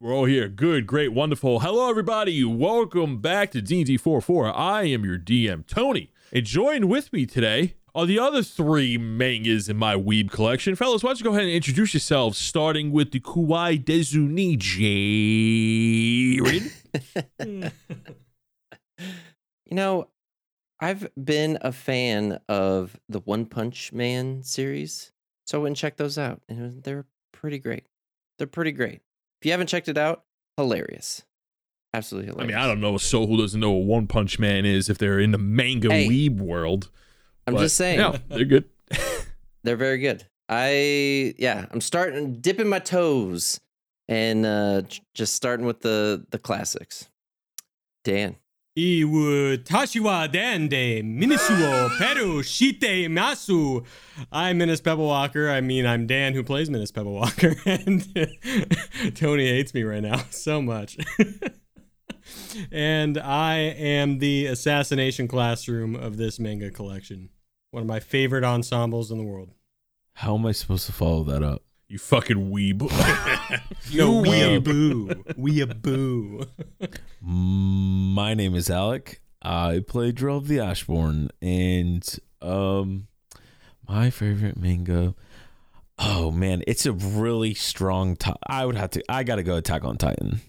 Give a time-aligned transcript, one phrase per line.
[0.00, 0.48] We're all here.
[0.48, 1.58] Good, great, wonderful.
[1.58, 2.44] Hello, everybody.
[2.44, 4.56] Welcome back to D&D 404.
[4.56, 6.12] I am your DM, Tony.
[6.32, 10.76] And join with me today are the other three mangas in my weeb collection.
[10.76, 16.70] Fellas, why don't you go ahead and introduce yourselves, starting with the Kuwai Dezuni Jared.
[19.70, 20.08] You know,
[20.80, 25.12] I've been a fan of the One Punch Man series,
[25.44, 27.84] so I went and checked those out, and they're pretty great.
[28.38, 29.02] They're pretty great.
[29.40, 30.24] If you haven't checked it out,
[30.56, 31.22] hilarious,
[31.94, 32.54] absolutely hilarious.
[32.54, 34.88] I mean, I don't know a soul who doesn't know what One Punch Man is
[34.88, 36.08] if they're in the manga Hey.
[36.08, 36.90] weeb world.
[37.46, 38.64] I'm just saying, Yeah, they're good.
[39.64, 40.26] they're very good.
[40.48, 43.60] I yeah, I'm starting dipping my toes
[44.08, 44.82] and uh
[45.14, 47.08] just starting with the the classics.
[48.04, 48.36] Dan,
[48.77, 53.51] いわたしはでんでミニスをペルしています。
[54.31, 55.47] I'm Minis Pebblewalker.
[55.47, 57.55] I mean, I'm Dan who plays Minis Pebblewalker.
[57.85, 60.97] And Tony hates me right now so much.
[62.71, 67.29] and I am the assassination classroom of this manga collection.
[67.69, 69.51] One of my favorite ensembles in the world.
[70.15, 71.61] How am I supposed to follow that up?
[71.88, 72.82] You fucking weeb.
[73.94, 74.64] No, we a weeb.
[74.64, 75.24] boo.
[75.38, 76.44] We a boo.
[77.22, 79.22] My name is Alec.
[79.40, 82.06] I play Drell of the Ashborn, and
[82.42, 83.06] um,
[83.88, 85.14] my favorite manga.
[85.98, 88.16] Oh man, it's a really strong.
[88.16, 89.02] Ti- I would have to.
[89.08, 90.40] I gotta go Attack on Titan.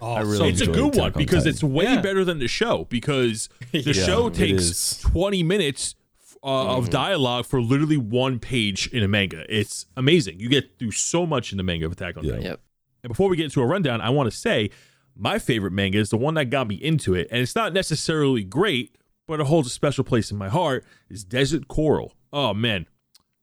[0.00, 1.50] Oh, I really So it's a good Attack one on because Titan.
[1.50, 2.00] it's way Yeah.
[2.00, 5.96] better than the show because the Yeah, show takes 20 minutes
[6.42, 9.44] uh, of dialogue for literally one page in a manga.
[9.48, 10.40] It's amazing.
[10.40, 12.30] You get through so much in the manga of Attack on Yeah.
[12.32, 12.46] Titan.
[12.46, 12.60] Yep.
[13.04, 14.70] And before we get into a rundown, I want to say
[15.16, 17.28] my favorite manga is the one that got me into it.
[17.30, 21.24] And it's not necessarily great, but it holds a special place in my heart is
[21.24, 22.14] Desert Coral.
[22.32, 22.86] Oh man,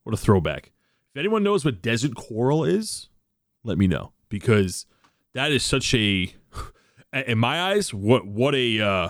[0.04, 0.72] what a throwback.
[1.14, 3.10] If anyone knows what Desert Coral is,
[3.64, 4.86] let me know because
[5.34, 6.34] that is such a
[7.28, 9.10] in my eyes what what a uh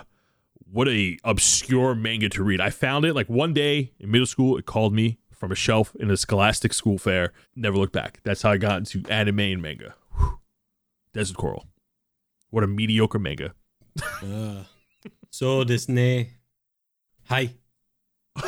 [0.75, 2.59] what a obscure manga to read.
[2.59, 4.57] I found it like one day in middle school.
[4.57, 7.31] It called me from a shelf in a Scholastic school fair.
[7.55, 8.19] Never looked back.
[8.23, 9.95] That's how I got into anime and manga.
[10.17, 10.39] Whew.
[11.13, 11.65] Desert Coral.
[12.49, 13.53] What a mediocre manga.
[14.21, 14.65] uh,
[15.29, 16.31] so Disney.
[17.29, 17.51] Hi.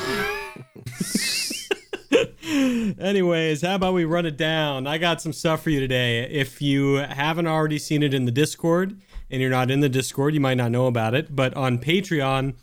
[2.99, 4.85] Anyways, how about we run it down?
[4.85, 6.23] I got some stuff for you today.
[6.29, 8.99] If you haven't already seen it in the Discord,
[9.29, 11.35] and you're not in the Discord, you might not know about it.
[11.35, 12.55] But on Patreon,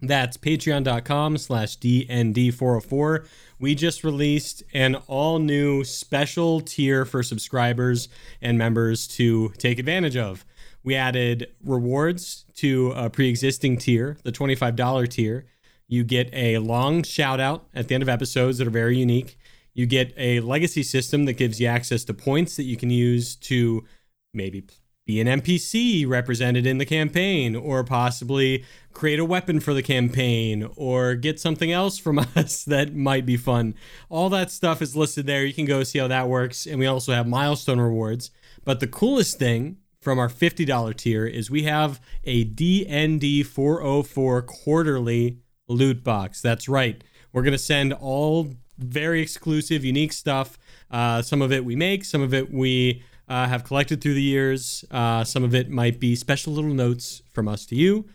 [0.00, 3.26] that's patreon.com slash DND404.
[3.58, 8.08] We just released an all new special tier for subscribers
[8.42, 10.44] and members to take advantage of.
[10.84, 15.46] We added rewards to a pre existing tier, the $25 tier.
[15.88, 19.38] You get a long shout out at the end of episodes that are very unique.
[19.72, 23.36] You get a legacy system that gives you access to points that you can use
[23.36, 23.84] to
[24.32, 24.64] maybe
[25.06, 30.68] be an NPC represented in the campaign, or possibly create a weapon for the campaign,
[30.76, 33.74] or get something else from us that might be fun.
[34.10, 35.44] All that stuff is listed there.
[35.44, 36.66] You can go see how that works.
[36.66, 38.32] And we also have milestone rewards.
[38.64, 45.38] But the coolest thing from our $50 tier is we have a DND 404 quarterly
[45.68, 46.40] loot box.
[46.40, 47.02] That's right.
[47.32, 50.58] We're going to send all very exclusive, unique stuff.
[50.90, 54.22] Uh, some of it we make, some of it we uh, have collected through the
[54.22, 54.84] years.
[54.90, 58.06] Uh, some of it might be special little notes from us to you.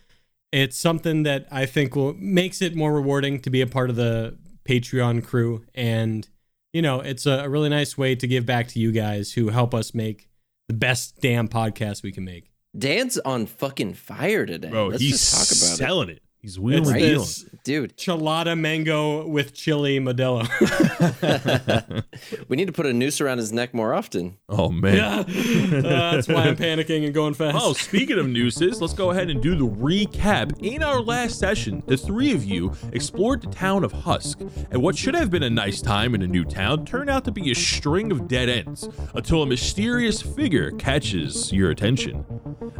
[0.51, 3.95] It's something that I think will makes it more rewarding to be a part of
[3.95, 6.27] the Patreon crew, and
[6.73, 9.49] you know, it's a, a really nice way to give back to you guys who
[9.49, 10.29] help us make
[10.67, 12.51] the best damn podcast we can make.
[12.77, 14.69] Dan's on fucking fire today.
[14.69, 16.21] Bro, Let's he's just talk about selling it.
[16.41, 17.01] He's wheeling It's Right.
[17.01, 17.95] this dude.
[17.97, 20.47] Chelada mango with chili Modelo.
[22.47, 24.37] we need to put a noose around his neck more often.
[24.49, 24.95] Oh man.
[24.95, 27.57] yeah, Uh, that's why I'm panicking and going fast.
[27.61, 30.57] Oh, speaking of nooses, let's go ahead and do the recap.
[30.63, 34.39] In our last session, the three of you explored the town of Husk,
[34.71, 37.31] and what should have been a nice time in a new town turned out to
[37.31, 42.25] be a string of dead ends until a mysterious figure catches your attention.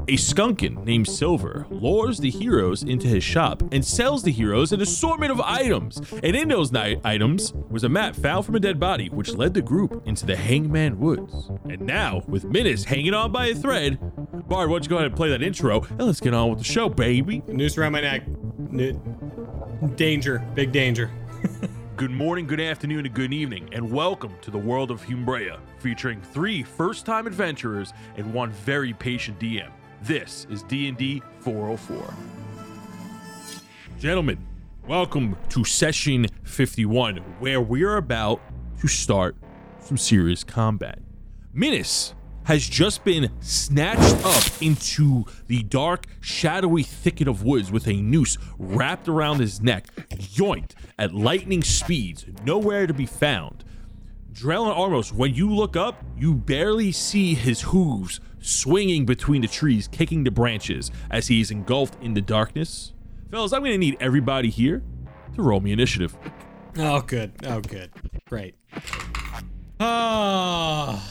[0.07, 4.81] A skunkin named Silver lures the heroes into his shop and sells the heroes an
[4.81, 5.99] assortment of items.
[6.23, 9.53] And in those night items was a map found from a dead body, which led
[9.53, 11.49] the group into the Hangman Woods.
[11.65, 13.99] And now, with Minus hanging on by a thread,
[14.47, 16.59] Bard, why don't you go ahead and play that intro and let's get on with
[16.59, 17.41] the show, baby.
[17.47, 18.23] Noose around my neck.
[19.95, 21.09] Danger, big danger.
[21.97, 26.19] Good morning, good afternoon, and good evening, and welcome to the world of Humbrea, featuring
[26.19, 29.69] three first-time adventurers and one very patient DM.
[30.01, 32.40] This is D&D 404.
[34.01, 34.39] Gentlemen,
[34.87, 38.41] welcome to session 51, where we are about
[38.79, 39.35] to start
[39.79, 40.97] some serious combat.
[41.53, 42.15] Minas
[42.45, 48.39] has just been snatched up into the dark, shadowy thicket of woods with a noose
[48.57, 53.63] wrapped around his neck, yoinked at lightning speeds, nowhere to be found.
[54.33, 59.47] Drell and Armos, when you look up, you barely see his hooves swinging between the
[59.47, 62.93] trees, kicking the branches as he is engulfed in the darkness.
[63.31, 64.83] Fellas, I'm gonna need everybody here
[65.35, 66.17] to roll me initiative.
[66.77, 67.31] Oh, good.
[67.45, 67.89] Oh, good.
[68.27, 68.55] Great.
[69.79, 71.01] Oh,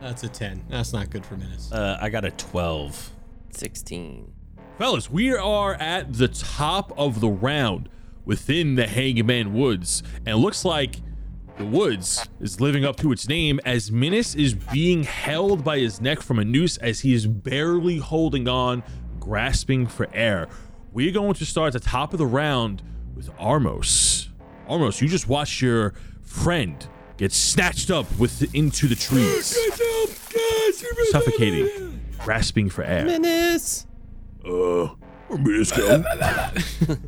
[0.00, 0.64] that's a 10.
[0.68, 1.70] That's not good for Menace.
[1.72, 3.10] Uh, I got a 12.
[3.50, 4.32] 16.
[4.76, 7.88] Fellas, we are at the top of the round
[8.24, 10.96] within the Hangman Woods, and it looks like
[11.58, 16.00] the woods is living up to its name as Minas is being held by his
[16.00, 18.82] neck from a noose as he is barely holding on,
[19.20, 20.48] grasping for air.
[20.94, 22.80] We're going to start at the top of the round
[23.16, 24.28] with Armos.
[24.70, 25.92] Armos, you just watched your
[26.22, 26.86] friend
[27.16, 29.58] get snatched up with into the trees,
[31.10, 33.04] suffocating, grasping for air.
[33.06, 33.88] Menace!
[34.46, 34.86] Uh,
[35.26, 36.00] where'd Minas go?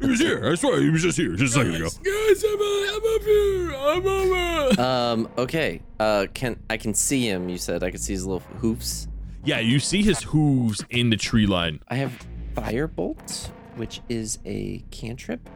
[0.00, 0.44] he was here.
[0.44, 1.84] I swear, he was just here, just a second ago.
[2.02, 3.72] Guys, I'm, I'm up here.
[3.76, 4.80] I'm over.
[4.82, 5.80] Um, okay.
[6.00, 7.84] Uh, can I can see him, you said.
[7.84, 9.06] I can see his little hoofs.
[9.44, 11.78] Yeah, you see his hooves in the tree line.
[11.86, 15.48] I have Firebolt, which is a cantrip.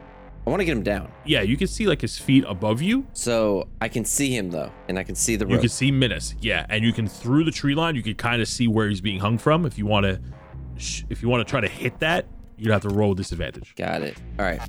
[0.46, 1.12] I want to get him down.
[1.24, 3.06] Yeah, you can see like his feet above you.
[3.12, 5.52] So I can see him though, and I can see the rope.
[5.52, 6.34] You can see Minus.
[6.40, 7.94] Yeah, and you can through the tree line.
[7.94, 9.66] You can kind of see where he's being hung from.
[9.66, 10.20] If you want to,
[10.78, 12.26] sh- if you want to try to hit that,
[12.56, 13.74] you'd have to roll disadvantage.
[13.76, 14.16] Got it.
[14.38, 14.60] All right.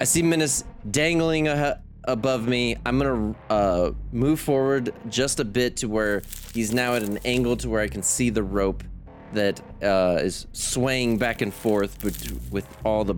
[0.00, 2.76] I see Minus dangling a, above me.
[2.84, 6.22] I'm gonna uh, move forward just a bit to where
[6.52, 8.84] he's now at an angle to where I can see the rope
[9.32, 13.14] that uh, is swaying back and forth with, with all the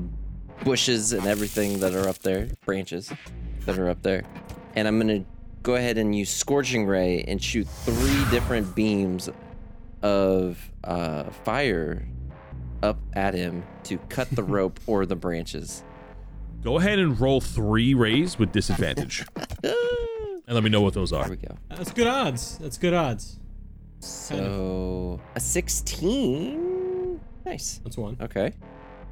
[0.65, 3.13] bushes and everything that are up there, branches
[3.67, 4.25] that are up there.
[4.75, 5.25] And I'm gonna
[5.63, 9.29] go ahead and use Scorching Ray and shoot three different beams
[10.03, 12.07] of uh, fire
[12.83, 15.83] up at him to cut the rope or the branches.
[16.63, 19.25] Go ahead and roll three rays with disadvantage,
[19.63, 19.75] and
[20.49, 21.29] let me know what those There are.
[21.29, 21.57] we go.
[21.69, 22.59] That's good odds.
[22.59, 23.39] That's good odds.
[24.01, 27.21] So a 16.
[27.45, 27.81] Nice.
[27.85, 28.17] That's one.
[28.21, 28.53] Okay.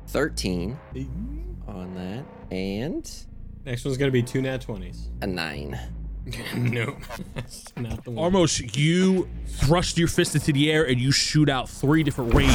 [0.08, 0.76] 13
[1.66, 2.24] on that.
[2.54, 3.10] And
[3.64, 5.08] Next one's gonna be two nat twenties.
[5.22, 5.78] a 9.
[6.56, 6.96] no,
[7.36, 8.32] that's not the one.
[8.32, 12.48] Armos, you thrust your fist into the air and you shoot out three different rays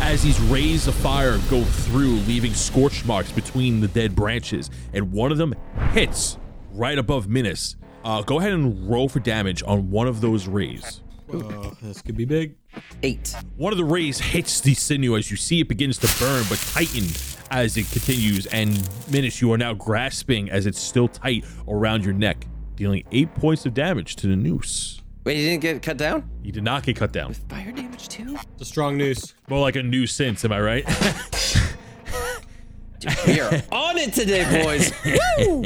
[0.00, 4.70] as these rays of fire go through, leaving scorch marks between the dead branches.
[4.94, 5.54] And one of them
[5.92, 6.38] hits
[6.72, 7.76] right above Minas.
[8.04, 11.02] Uh, go ahead and roll for damage on one of those rays.
[11.32, 12.56] Oh, this could be big.
[13.02, 13.34] 8.
[13.56, 16.58] One of the rays hits the sinew as you see it begins to burn but
[16.58, 17.04] tighten
[17.50, 18.46] as it continues.
[18.46, 22.46] And Minas, you are now grasping as it's still tight around your neck,
[22.76, 25.02] dealing eight points of damage to the noose.
[25.24, 26.30] Wait, he didn't get cut down?
[26.42, 27.28] You did not get cut down.
[27.28, 28.36] With fire damage too?
[28.54, 29.34] It's a strong noose.
[29.48, 30.86] More like a nuisance, am I right?
[33.00, 34.92] Dude, we are on it today, boys.
[35.38, 35.64] Woo!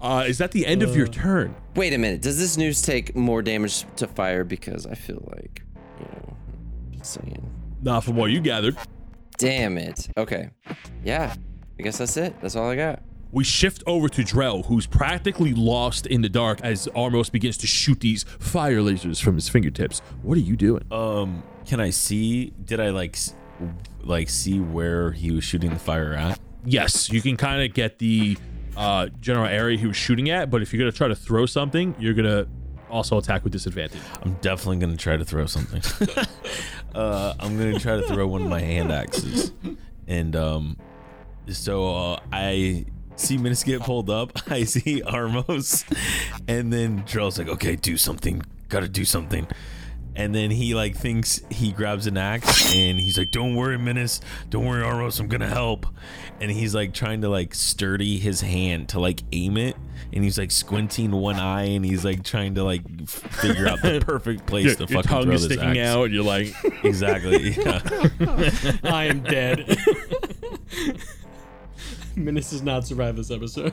[0.00, 1.54] Uh, is that the end of your turn?
[1.74, 2.22] Wait a minute.
[2.22, 4.44] Does this noose take more damage to fire?
[4.44, 5.62] Because I feel like,
[5.98, 6.36] you know,
[6.92, 7.50] just saying.
[7.82, 8.76] Not from what you gathered.
[9.38, 10.08] Damn it.
[10.16, 10.50] Okay.
[11.04, 11.34] Yeah.
[11.78, 12.40] I guess that's it.
[12.40, 13.02] That's all I got.
[13.30, 17.66] We shift over to Drell, who's practically lost in the dark as Armos begins to
[17.66, 20.00] shoot these fire lasers from his fingertips.
[20.22, 20.84] What are you doing?
[20.90, 22.54] Um, can I see?
[22.64, 23.18] Did I like,
[24.00, 26.40] like see where he was shooting the fire at?
[26.64, 28.38] Yes, you can kind of get the
[28.78, 31.96] uh, general area he was shooting at, but if you're gonna try to throw something,
[31.98, 32.46] you're gonna
[32.88, 34.00] also attack with disadvantage.
[34.22, 35.82] I'm definitely gonna try to throw something.
[36.94, 39.52] uh, I'm gonna try to throw one of my hand axes,
[40.06, 40.76] and um,
[41.48, 44.32] so uh, I see Minas get pulled up.
[44.50, 45.84] I see Armos,
[46.46, 48.42] and then Drell's like, "Okay, do something.
[48.68, 49.48] Got to do something."
[50.18, 54.20] And then he like thinks he grabs an axe and he's like, "Don't worry, Minas.
[54.50, 55.20] Don't worry, Armos.
[55.20, 55.86] I'm gonna help."
[56.40, 59.76] And he's like trying to like sturdy his hand to like aim it,
[60.12, 64.00] and he's like squinting one eye and he's like trying to like figure out the
[64.04, 65.88] perfect place Your, to your fucking tongue throw is this sticking axe.
[65.88, 67.50] out, and you're like, Exactly.
[67.50, 67.80] Yeah.
[68.82, 69.78] I am dead.
[72.16, 73.72] Menace does not survive this episode.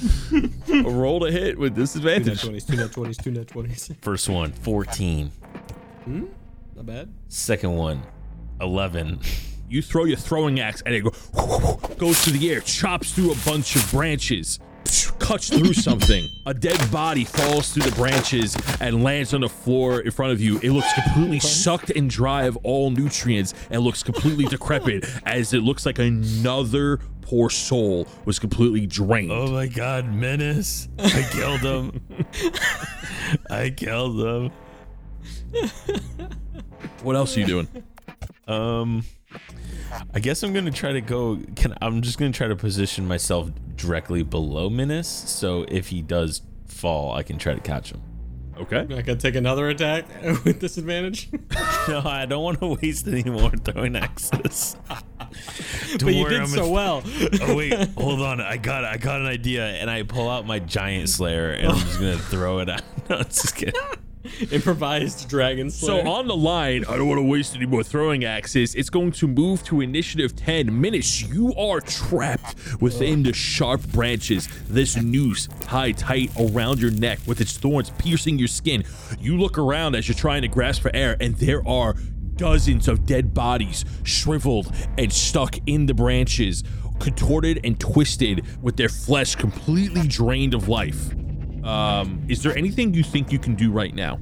[0.84, 2.40] roll to hit with Two nat disadvantage.
[2.42, 2.64] twenties.
[2.64, 3.16] Two nat twenties.
[3.18, 3.90] Two nat twenties.
[4.02, 5.28] First one, 14.
[6.04, 6.24] Hmm?
[6.74, 7.12] Not bad.
[7.28, 8.02] Second one,
[8.60, 9.20] 11.
[9.68, 11.10] You throw your throwing axe, and it go,
[11.98, 14.58] goes through the air, chops through a bunch of branches,
[15.18, 16.28] cuts through something.
[16.46, 20.40] A dead body falls through the branches and lands on the floor in front of
[20.40, 20.58] you.
[20.62, 25.60] It looks completely sucked and dry of all nutrients and looks completely decrepit as it
[25.60, 29.32] looks like another poor soul was completely drained.
[29.32, 30.88] Oh my god, Menace.
[30.98, 32.00] I killed him.
[33.50, 34.52] I killed him.
[37.02, 37.68] What else are you doing?
[38.46, 39.04] Um
[40.14, 43.50] I guess I'm gonna try to go can I'm just gonna try to position myself
[43.76, 48.00] directly below Menace, so if he does fall, I can try to catch him.
[48.58, 48.80] Okay.
[48.80, 50.04] I gotta take another attack
[50.44, 51.30] with disadvantage.
[51.88, 54.76] No, I don't want to waste any more throwing axes.
[54.88, 57.02] Don't but you did I'm so a- well.
[57.40, 58.40] Oh wait, hold on.
[58.40, 61.78] I got I got an idea, and I pull out my giant slayer, and I'm
[61.78, 62.82] just gonna throw it out.
[63.10, 63.74] No, it's just kidding.
[64.50, 66.02] Improvised dragon slayer.
[66.02, 68.74] So on the line, I don't want to waste any more throwing axes.
[68.74, 71.22] It's going to move to initiative 10 minutes.
[71.22, 74.48] You are trapped within the sharp branches.
[74.68, 78.84] This noose tied tight around your neck with its thorns piercing your skin.
[79.18, 81.94] You look around as you're trying to grasp for air, and there are
[82.36, 86.64] dozens of dead bodies shriveled and stuck in the branches,
[86.98, 91.12] contorted and twisted with their flesh completely drained of life.
[91.64, 94.18] Um, is there anything you think you can do right now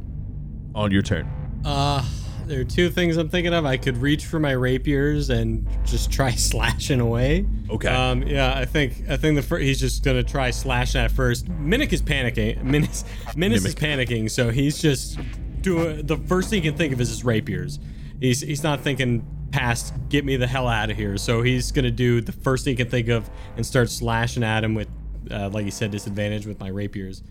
[0.75, 1.29] on your turn?
[1.65, 2.05] Uh,
[2.47, 3.65] there are two things I'm thinking of.
[3.65, 7.47] I could reach for my rapiers and just try slashing away.
[7.71, 7.89] Okay.
[7.89, 11.47] Um, yeah, I think I think the fir- he's just gonna try slashing at first.
[11.47, 12.63] Minnick is panicking.
[12.63, 13.05] Minnis,
[13.35, 15.19] Minnis is panicking, so he's just
[15.61, 17.79] doing the first thing he can think of is his rapiers.
[18.21, 21.17] He's he's not thinking past get me the hell out of here.
[21.17, 24.65] So he's gonna do the first thing he can think of and start slashing at
[24.65, 24.89] him with,
[25.31, 27.23] uh, like you said, disadvantage with my rapiers.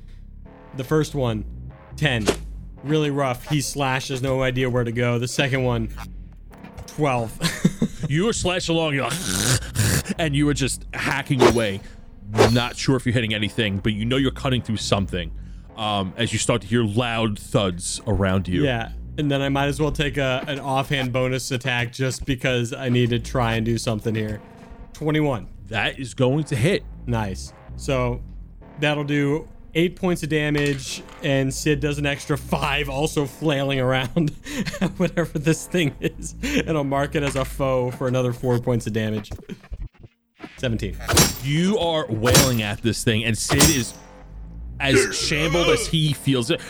[0.77, 1.45] The first one,
[1.97, 2.25] 10.
[2.83, 3.49] Really rough.
[3.49, 5.19] He slashes, no idea where to go.
[5.19, 5.89] The second one,
[6.87, 7.65] 12.
[8.09, 9.13] You were slashed along, you're like,
[10.17, 11.79] and you were just hacking away.
[12.51, 15.31] Not sure if you're hitting anything, but you know you're cutting through something.
[15.77, 18.63] Um, as you start to hear loud thuds around you.
[18.63, 18.93] yeah.
[19.19, 22.89] And then I might as well take a, an offhand bonus attack just because I
[22.89, 24.41] need to try and do something here.
[24.93, 25.47] 21.
[25.67, 26.83] That is going to hit.
[27.05, 27.53] Nice.
[27.79, 28.21] So
[28.79, 34.29] that'll do eight points of damage, and Sid does an extra five, also flailing around
[34.97, 36.35] whatever this thing is.
[36.43, 39.31] And I'll mark it as a foe for another four points of damage.
[40.57, 40.97] 17.
[41.43, 43.93] You are wailing at this thing, and Sid is
[44.79, 46.61] as shambled as he feels it.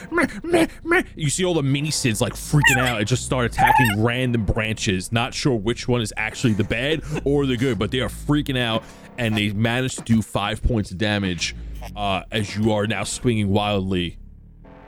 [1.15, 5.11] You see all the mini Sids like freaking out and just start attacking random branches.
[5.11, 8.57] Not sure which one is actually the bad or the good, but they are freaking
[8.57, 8.83] out,
[9.17, 11.55] and they manage to do five points of damage
[11.95, 14.17] uh, as you are now swinging wildly.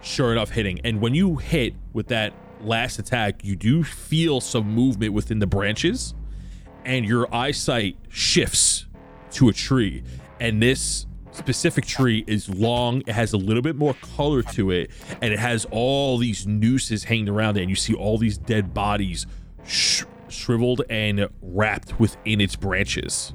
[0.01, 0.79] Sure enough, hitting.
[0.83, 5.47] And when you hit with that last attack, you do feel some movement within the
[5.47, 6.15] branches
[6.85, 8.87] and your eyesight shifts
[9.31, 10.03] to a tree
[10.39, 14.91] and this specific tree is long it has a little bit more color to it
[15.21, 18.73] and it has all these nooses hanging around it and you see all these dead
[18.73, 19.25] bodies
[19.65, 23.33] sh- shriveled and wrapped within its branches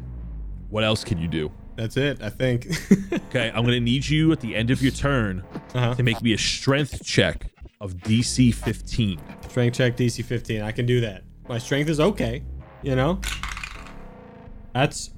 [0.69, 2.67] what else can you do That's it, I think.
[3.13, 5.43] okay i'm gonna need you at the end of your turn
[5.75, 5.95] Uh-huh.
[5.95, 7.51] to make me a strength check
[7.81, 10.61] of dc 15 Strength check DC 15.
[10.61, 11.23] I can do that.
[11.49, 12.43] My strength is okay,
[12.83, 13.21] you know?
[14.75, 15.11] That's.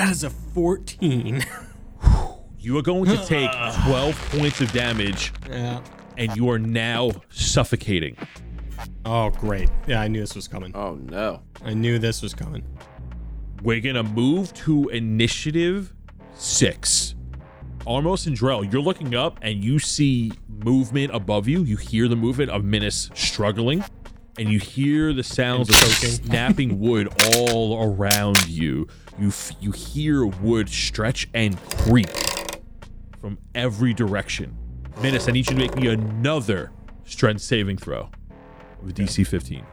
[0.00, 1.44] That is a 14.
[2.58, 3.50] you are going to take
[3.84, 5.82] 12 points of damage yeah.
[6.16, 8.16] and you are now suffocating
[9.04, 9.68] Oh, great.
[9.86, 10.74] Yeah, I knew this was coming.
[10.74, 11.42] Oh no.
[11.62, 12.64] I knew this was coming.
[13.62, 15.92] We're gonna move to initiative
[16.32, 17.14] six.
[17.80, 20.32] Armos and Drell, you're looking up and you see
[20.64, 21.62] movement above you.
[21.62, 23.84] You hear the movement of Minas struggling,
[24.38, 28.86] and you hear the sounds of snapping wood all around you.
[29.18, 32.08] You f- you hear wood stretch and creak
[33.20, 34.56] from every direction.
[35.02, 36.72] Minas, I need you to make me another
[37.04, 38.10] strength saving throw
[38.82, 39.64] with DC 15.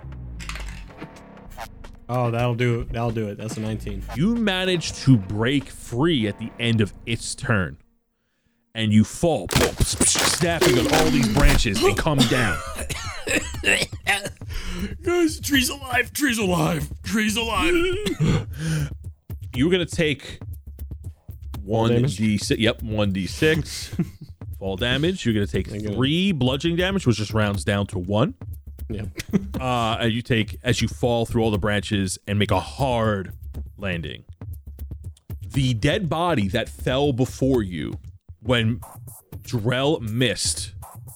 [2.10, 2.92] Oh, that'll do it.
[2.94, 3.38] That'll do it.
[3.38, 4.04] That's a 19.
[4.16, 7.78] you manage to break free at the end of its turn
[8.74, 9.48] and you fall
[9.80, 12.58] snapping on all these branches and come down
[15.04, 16.14] Guys, tree's alive.
[16.14, 16.90] Tree's alive.
[17.04, 17.74] Tree's alive.
[19.56, 20.40] you're gonna take
[21.64, 24.06] one d6 yep 1d6
[24.60, 25.96] fall damage you're gonna take I got it.
[25.96, 28.36] three bludgeoning damage which just rounds down to one
[28.90, 29.08] yep.
[29.60, 33.34] uh and you take as you fall through all the branches and make a hard
[33.78, 34.24] landing
[35.42, 37.98] the dead body that fell before you
[38.44, 38.80] when
[39.42, 40.74] Drell missed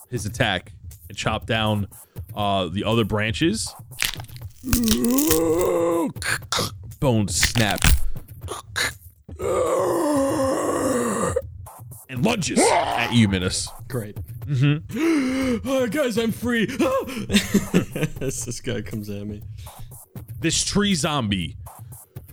[0.09, 0.73] his attack
[1.11, 1.87] and chopped down
[2.33, 3.75] uh the other branches
[7.01, 7.81] bones snap
[12.09, 13.67] and lunges at you, Minus.
[13.87, 14.15] Great.
[14.45, 15.67] Mm-hmm.
[15.67, 16.67] oh, guys, I'm free.
[18.19, 19.41] This guy comes at me.
[20.39, 21.57] This tree zombie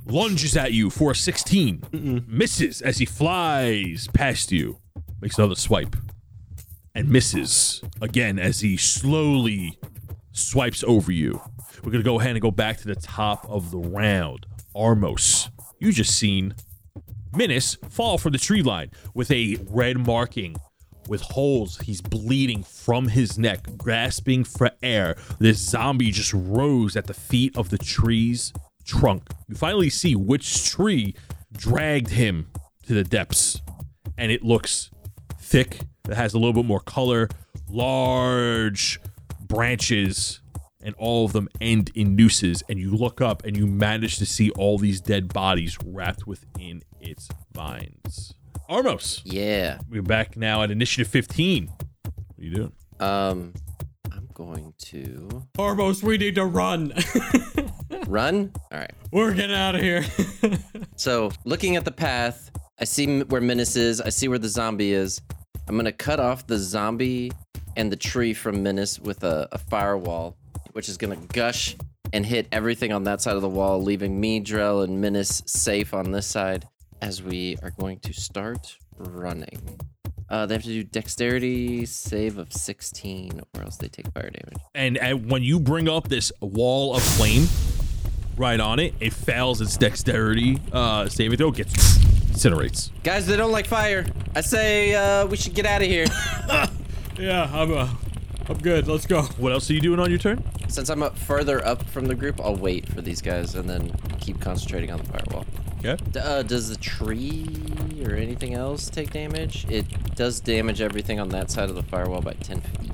[0.06, 4.78] lunges at you for a 16, misses as he flies past you,
[5.20, 5.97] makes another swipe,
[6.99, 9.78] and misses again as he slowly
[10.33, 11.40] swipes over you.
[11.85, 14.47] We're gonna go ahead and go back to the top of the round.
[14.75, 16.55] Armos, you just seen
[17.33, 20.57] Minis fall from the tree line with a red marking
[21.07, 21.78] with holes.
[21.78, 25.17] He's bleeding from his neck, grasping for air.
[25.38, 28.52] This zombie just rose at the feet of the tree's
[28.85, 29.23] trunk.
[29.47, 31.14] You finally see which tree
[31.52, 32.49] dragged him
[32.87, 33.62] to the depths,
[34.17, 34.90] and it looks
[35.38, 35.83] thick.
[36.09, 37.29] It has a little bit more color,
[37.69, 39.00] large
[39.47, 40.41] branches,
[40.83, 42.62] and all of them end in nooses.
[42.69, 46.83] And you look up and you manage to see all these dead bodies wrapped within
[47.00, 48.35] its vines.
[48.71, 49.79] Armos, Yeah.
[49.88, 51.69] we're back now at initiative 15.
[51.69, 52.73] What are you doing?
[53.00, 53.55] Um,
[54.12, 56.93] I'm going to Armos, we need to run.
[58.07, 58.53] run.
[58.71, 58.93] All right.
[59.11, 60.05] We're getting out of here.
[60.97, 62.50] So, looking at the path,
[62.81, 64.00] I see where Menace is.
[64.00, 65.21] I see where the zombie is.
[65.68, 67.30] I'm gonna cut off the zombie
[67.76, 70.34] and the tree from Menace with a, a firewall,
[70.72, 71.76] which is gonna gush
[72.14, 75.92] and hit everything on that side of the wall, leaving me, Drell, and Menace safe
[75.92, 76.66] on this side
[77.02, 79.78] as we are going to start running.
[80.30, 84.62] Uh, they have to do dexterity save of 16, or else they take fire damage.
[84.75, 87.46] And, and when you bring up this wall of flame
[88.38, 91.98] right on it, it fails its dexterity uh, saving throw, gets
[92.38, 92.90] incinerates.
[93.02, 94.07] Guys, they don't like fire.
[94.35, 96.07] I say uh, we should get out of here.
[97.18, 97.88] yeah, I'm, uh,
[98.49, 98.87] I'm good.
[98.87, 99.23] Let's go.
[99.23, 100.42] What else are you doing on your turn?
[100.68, 103.92] Since I'm up further up from the group, I'll wait for these guys and then
[104.21, 105.47] keep concentrating on the firewall.
[105.80, 105.97] Okay.
[106.12, 107.47] D- uh, does the tree
[108.04, 109.66] or anything else take damage?
[109.68, 112.90] It does damage everything on that side of the firewall by 10 feet.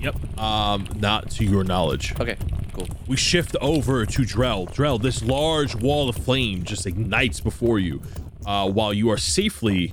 [0.00, 0.38] Yep.
[0.38, 2.14] Um, not to your knowledge.
[2.20, 2.36] Okay,
[2.74, 2.86] cool.
[3.06, 4.70] We shift over to Drell.
[4.70, 8.02] Drell, this large wall of flame just ignites before you,
[8.46, 9.92] uh, while you are safely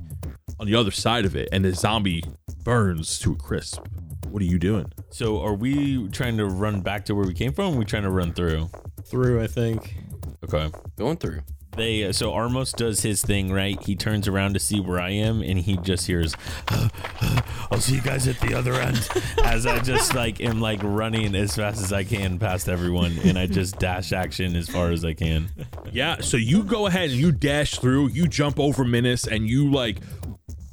[0.60, 2.24] on the other side of it, and the zombie
[2.64, 3.86] burns to a crisp.
[4.30, 4.92] What are you doing?
[5.10, 7.74] So are we trying to run back to where we came from?
[7.74, 8.70] Or are we trying to run through?
[9.06, 9.96] Through, I think.
[10.44, 10.72] Okay.
[10.98, 11.42] Going through.
[11.76, 13.82] They uh, so Armos does his thing, right?
[13.82, 16.36] He turns around to see where I am, and he just hears,
[17.72, 19.08] "I'll see you guys at the other end."
[19.46, 23.40] as I just like am like running as fast as I can past everyone, and
[23.40, 25.50] I just dash action as far as I can.
[25.92, 29.72] Yeah, so you go ahead and you dash through, you jump over Minas, and you
[29.72, 30.00] like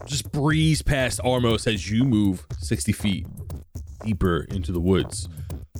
[0.06, 3.26] just breeze past Armos as you move 60 feet
[4.04, 5.28] deeper into the woods.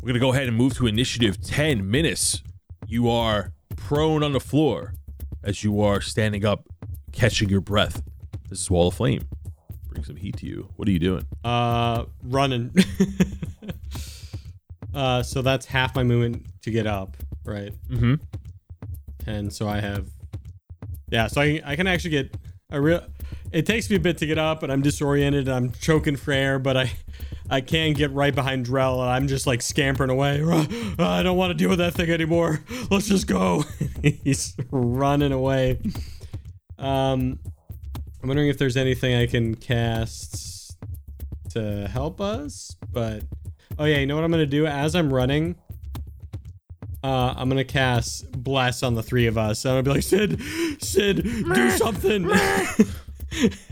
[0.00, 1.90] We're gonna go ahead and move to initiative 10.
[1.90, 2.42] Minas,
[2.86, 4.94] you are prone on the floor
[5.42, 6.66] as you are standing up,
[7.12, 8.02] catching your breath.
[8.48, 9.28] This is Wall of Flame.
[9.88, 10.68] Bring some heat to you.
[10.76, 11.26] What are you doing?
[11.44, 12.74] Uh, running.
[14.94, 17.72] uh, so that's half my movement to get up, right?
[17.88, 18.14] Mm-hmm.
[19.26, 20.08] And so I have,
[21.10, 21.26] yeah.
[21.26, 22.36] So I I can actually get
[22.70, 23.04] a real.
[23.52, 25.48] It takes me a bit to get up, and I'm disoriented.
[25.48, 26.92] And I'm choking for air, but I.
[27.50, 30.42] I can get right behind Drell, and I'm just like scampering away.
[30.98, 32.60] I don't want to deal with that thing anymore.
[32.90, 33.64] Let's just go.
[34.02, 35.78] He's running away.
[36.78, 37.38] Um,
[38.22, 40.76] I'm wondering if there's anything I can cast
[41.50, 43.22] to help us, but
[43.78, 45.56] oh yeah, you know what I'm gonna do as I'm running.
[47.02, 49.64] Uh, I'm gonna cast bless on the three of us.
[49.64, 50.40] I'm gonna be like, Sid,
[50.82, 52.30] Sid, do something.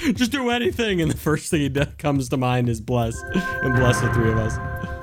[0.14, 4.00] Just do anything, and the first thing that comes to mind is bless, and bless
[4.00, 4.56] the three of us.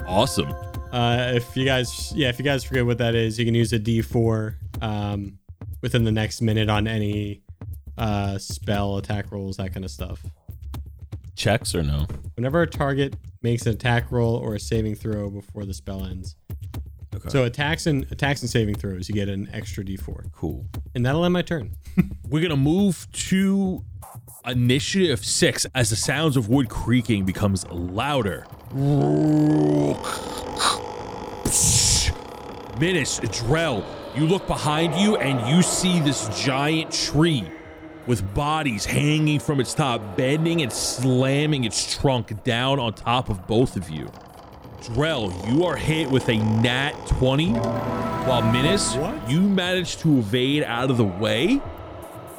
[0.07, 0.51] Awesome.
[0.91, 3.73] Uh, if you guys, yeah, if you guys forget what that is, you can use
[3.73, 5.37] a D4 um,
[5.81, 7.41] within the next minute on any
[7.97, 10.23] uh, spell, attack rolls, that kind of stuff.
[11.35, 12.07] Checks or no?
[12.35, 16.35] Whenever a target makes an attack roll or a saving throw before the spell ends.
[17.15, 17.29] Okay.
[17.29, 20.65] So attacks and attacks and saving throws, you get an extra D4, Cool.
[20.95, 21.73] and that'll end my turn.
[22.29, 23.83] We're gonna move to
[24.47, 28.45] initiative six as the sounds of wood creaking becomes louder.
[32.79, 33.83] Minis, Drell,
[34.15, 37.43] you look behind you and you see this giant tree
[38.05, 43.47] with bodies hanging from its top, bending and slamming its trunk down on top of
[43.47, 44.09] both of you.
[44.81, 49.29] Drell, you are hit with a nat 20, while Minis, What?
[49.29, 51.59] you manage to evade out of the way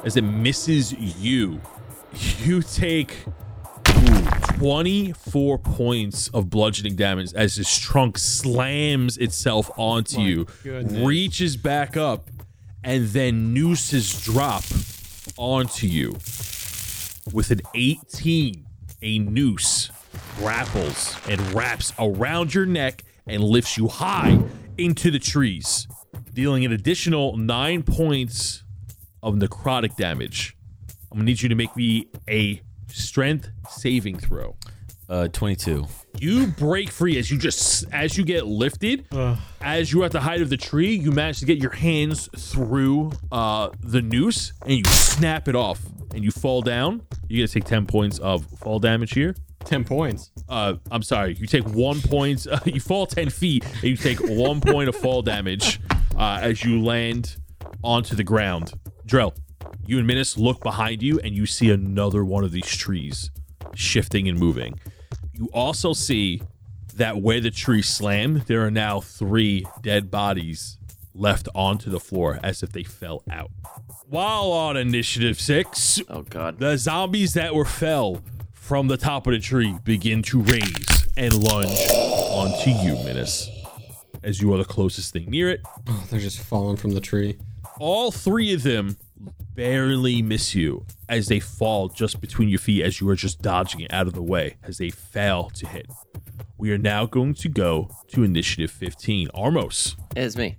[0.03, 1.59] as it misses you.
[2.43, 3.15] You take
[3.89, 11.05] ooh, 24 points of bludgeoning damage as this trunk slams itself onto My you, goodness.
[11.05, 12.29] reaches back up,
[12.83, 14.63] and then nooses drop
[15.37, 16.13] onto you.
[17.33, 18.65] with an 18,
[19.03, 19.91] a noose
[20.37, 24.39] grapples and wraps around your neck and lifts you high
[24.77, 25.87] into the trees,
[26.33, 28.63] dealing an additional nine points
[29.21, 30.55] of necrotic damage.
[31.11, 34.55] I'm gonna need you to make me a strength saving throw.
[35.07, 35.87] Uh, 22.
[36.19, 39.05] You break free as you just as you get lifted.
[39.59, 43.11] As you're at the height of the tree, you manage to get your hands through
[43.31, 45.81] uh, the noose and you snap it off,
[46.13, 47.01] and you fall down.
[47.27, 49.35] You're gonna take ten points of fall damage here.
[49.65, 50.31] 10 points.
[50.47, 51.35] Uh, I'm sorry.
[51.35, 52.47] You take one point.
[52.47, 55.79] Uh, you fall ten feet, and you take one point of fall damage
[56.17, 57.35] uh, as you land
[57.83, 58.73] onto the ground.
[59.07, 59.35] Drell,
[59.85, 63.31] you and Minus look behind you, and you see another one of these trees
[63.75, 64.79] shifting and moving.
[65.33, 66.41] You also see
[66.95, 70.77] that where the tree slammed, there are now three dead bodies
[71.13, 73.51] left onto the floor as if they fell out.
[74.07, 76.59] While on initiative six, Oh God.
[76.59, 78.21] the zombies that were fell
[78.53, 81.77] from the top of the tree begin to raise and lunge
[82.31, 83.49] onto you, Minus,
[84.23, 85.61] as you are the closest thing near it.
[85.87, 87.37] Oh, they're just falling from the tree.
[87.79, 88.97] All three of them
[89.59, 93.81] barely miss you as they fall just between your feet as you are just dodging
[93.81, 95.85] it out of the way as they fail to hit.
[96.57, 99.27] We are now going to go to initiative 15.
[99.35, 100.55] Armos, It's me.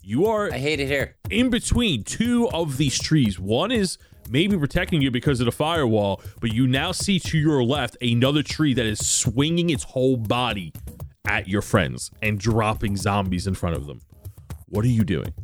[0.00, 1.16] you are I hate it here.
[1.28, 3.38] in between two of these trees.
[3.38, 3.98] One is
[4.30, 8.42] maybe protecting you because of the firewall, but you now see to your left another
[8.42, 10.72] tree that is swinging its whole body
[11.26, 14.00] at your friends and dropping zombies in front of them.
[14.70, 15.34] What are you doing?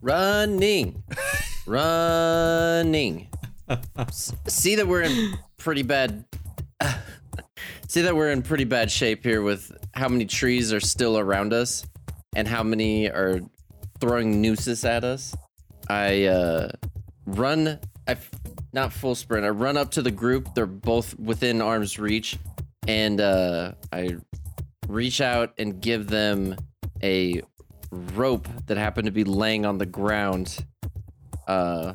[0.00, 1.02] Running.
[1.66, 3.28] Running.
[4.46, 6.24] See that we're in pretty bad.
[7.88, 11.52] See that we're in pretty bad shape here with how many trees are still around
[11.52, 11.84] us
[12.36, 13.40] and how many are
[14.00, 15.34] throwing nooses at us.
[15.88, 16.70] I uh,
[17.26, 17.80] run.
[18.06, 18.16] I
[18.72, 19.44] not full sprint.
[19.44, 20.54] I run up to the group.
[20.54, 22.38] They're both within arm's reach,
[22.86, 24.18] and uh, I
[24.86, 26.56] reach out and give them
[27.02, 27.42] a
[27.90, 30.64] rope that happened to be laying on the ground
[31.46, 31.94] uh,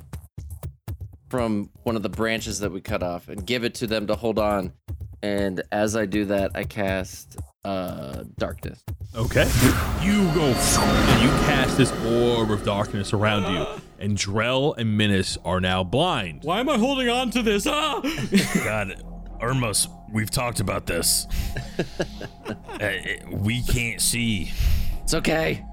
[1.29, 4.15] from one of the branches that we cut off and give it to them to
[4.15, 4.73] hold on.
[5.23, 8.83] And as I do that, I cast uh, darkness.
[9.15, 9.49] Okay.
[10.01, 13.65] You go and you cast this orb of darkness around you,
[13.99, 16.43] and Drell and Minas are now blind.
[16.43, 17.67] Why am I holding on to this?
[17.67, 18.01] Ah!
[18.63, 19.03] God,
[19.39, 21.27] Armos, we've talked about this.
[22.81, 22.93] Uh,
[23.29, 24.51] we can't see.
[25.03, 25.63] It's okay.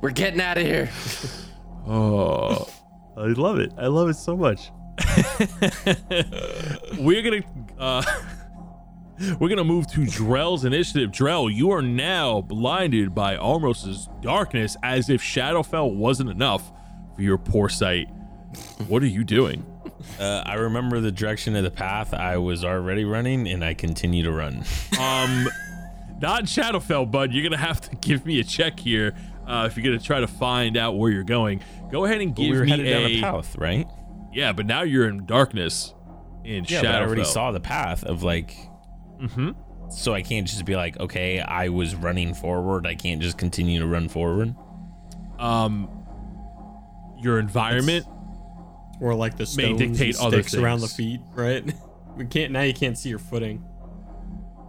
[0.00, 0.88] We're getting out of here.
[1.88, 2.68] Oh,
[3.16, 3.72] I love it.
[3.78, 4.70] I love it so much.
[6.98, 7.40] we're gonna
[7.78, 8.02] uh,
[9.40, 11.10] we're gonna move to Drell's initiative.
[11.10, 16.70] Drell, you are now blinded by Armos's darkness, as if Shadowfell wasn't enough
[17.16, 18.08] for your poor sight.
[18.86, 19.64] What are you doing?
[20.20, 24.22] Uh, I remember the direction of the path I was already running, and I continue
[24.22, 24.58] to run.
[24.98, 25.48] Um,
[26.20, 27.32] not Shadowfell, bud.
[27.32, 29.16] You're gonna have to give me a check here
[29.48, 31.62] uh, if you're gonna try to find out where you're going.
[31.90, 33.86] Go ahead and But give we were me headed a down a path, right?
[34.32, 35.94] yeah, but now you're in darkness
[36.44, 36.82] in Yeah, Shadowfell.
[36.82, 38.54] but I already saw the path of like.
[39.20, 39.50] Mm-hmm.
[39.90, 42.86] So I can't just be like, okay, I was running forward.
[42.86, 44.54] I can't just continue to run forward.
[45.38, 45.88] um
[47.20, 48.06] your environment
[49.00, 51.64] or like the May stones dictate and other sticks around the feet, right?
[52.16, 52.62] We can't now.
[52.62, 53.64] You can't see your footing.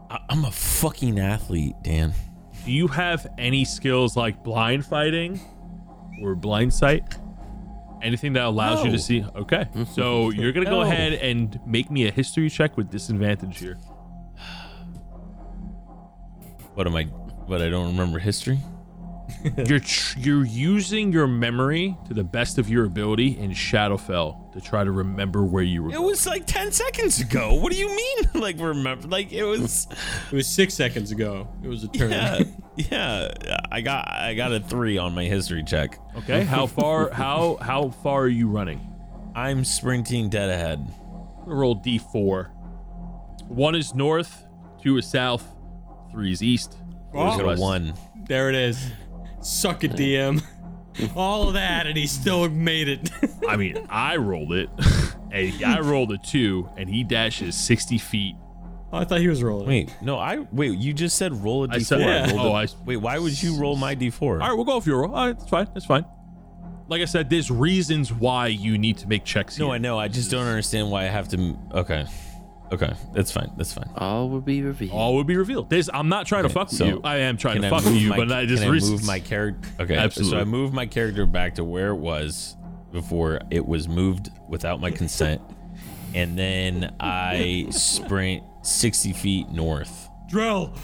[0.09, 2.13] I- I'm a fucking athlete, Dan.
[2.65, 5.39] Do you have any skills like blind fighting
[6.22, 7.17] or blind sight
[8.02, 10.82] anything that allows you to see okay so you're gonna go No.
[10.82, 13.78] ahead and make me a history check with disadvantage here
[16.76, 17.04] What am I?
[17.04, 18.60] What I don't remember history.
[19.67, 24.61] you're tr- you're using your memory to the best of your ability in shadowfell to
[24.61, 27.53] try to remember where you were It was like ten seconds ago.
[27.55, 28.17] What do you mean?
[28.39, 29.07] Like remember?
[29.07, 29.87] Like it was.
[30.31, 31.47] It was six seconds ago.
[31.63, 32.11] It was a turn.
[32.11, 32.39] Yeah,
[32.75, 33.57] yeah.
[33.71, 35.99] I got I got a three on my history check.
[36.17, 38.79] okay how far how how far are you running
[39.35, 40.85] I'm sprinting dead ahead.
[41.43, 42.49] I'm roll d4
[43.47, 44.45] one is north
[44.81, 45.45] two is south
[46.11, 46.77] three is east
[47.13, 47.37] Oh.
[47.37, 47.93] Got a one.
[48.27, 48.91] There it is.
[49.41, 50.43] Suck it, DM.
[51.15, 53.10] All of that, and he still made it.
[53.47, 54.69] I mean, I rolled it,
[55.32, 58.36] and I rolled a two, and he dashes sixty feet.
[58.91, 59.67] Oh, I thought he was rolling.
[59.67, 60.78] Wait, no, I wait.
[60.78, 61.73] You just said roll a d4.
[61.75, 62.32] I said, Yeah.
[62.32, 62.67] rolled oh, a- I.
[62.86, 64.21] wait, why would you roll my d4?
[64.21, 65.13] All right, we'll go with your roll.
[65.15, 65.67] All right, that's fine.
[65.73, 66.06] That's fine.
[66.88, 69.60] Like I said, there's reasons why you need to make checks.
[69.60, 69.75] No, here.
[69.75, 69.99] I know.
[69.99, 71.56] I just don't understand why I have to.
[71.71, 72.08] Okay,
[72.71, 73.51] okay, that's fine.
[73.58, 73.89] That's fine.
[73.95, 74.91] All will be revealed.
[74.93, 75.69] All will be revealed.
[75.69, 77.01] There's, I'm not trying to fuck with so you.
[77.03, 79.01] I am trying to I fuck with you, my, but I just can I reasons.
[79.01, 79.69] move my character?
[79.79, 80.38] Okay, Absolutely.
[80.38, 82.55] So I moved my character back to where it was
[82.91, 85.41] before it was moved without my consent,
[86.15, 90.10] and then I sprint 60 feet north.
[90.32, 90.77] Drell,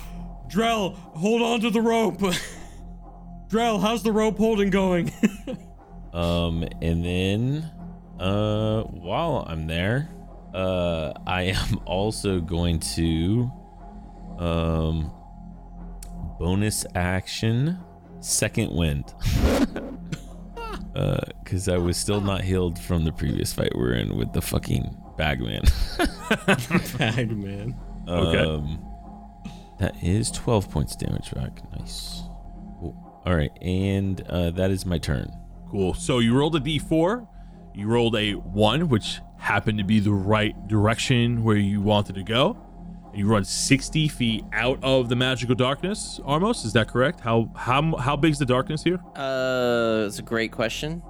[0.48, 2.20] Drell, hold on to the rope.
[3.48, 5.12] Drell, how's the rope holding going?
[6.14, 7.70] Um, and then,
[8.22, 10.08] uh, while I'm there,
[10.56, 13.52] uh, I am also going to,
[14.40, 15.12] um,
[16.40, 17.78] bonus action,
[18.22, 19.14] second wind.
[20.96, 24.32] uh, cause I was still not healed from the previous fight we are in with
[24.32, 25.64] the fucking bagman.
[26.98, 27.76] Bag man.
[28.08, 28.40] Okay.
[28.40, 28.82] Um,
[29.80, 31.60] that is 12 points damage back.
[31.78, 32.22] Nice.
[32.80, 33.22] Cool.
[33.26, 33.52] All right.
[33.62, 35.30] And, uh, that is my turn.
[35.70, 35.94] Cool.
[35.96, 37.28] So you rolled a d4.
[37.74, 42.24] You rolled a one, which happened to be the right direction where you wanted to
[42.24, 42.58] go.
[43.10, 46.20] And you run 60 feet out of the magical darkness.
[46.26, 47.20] Armos, is that correct?
[47.20, 49.00] How how how big's the darkness here?
[49.16, 51.02] Uh, it's a great question.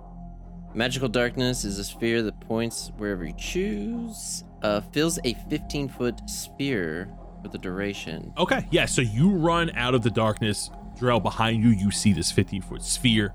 [0.73, 4.43] Magical darkness is a sphere that points wherever you choose.
[4.61, 7.09] Uh, fills a 15 foot sphere
[7.41, 8.33] for the duration.
[8.37, 8.85] Okay, yeah.
[8.85, 10.69] So you run out of the darkness.
[10.99, 13.33] Drell, behind you, you see this 15 foot sphere.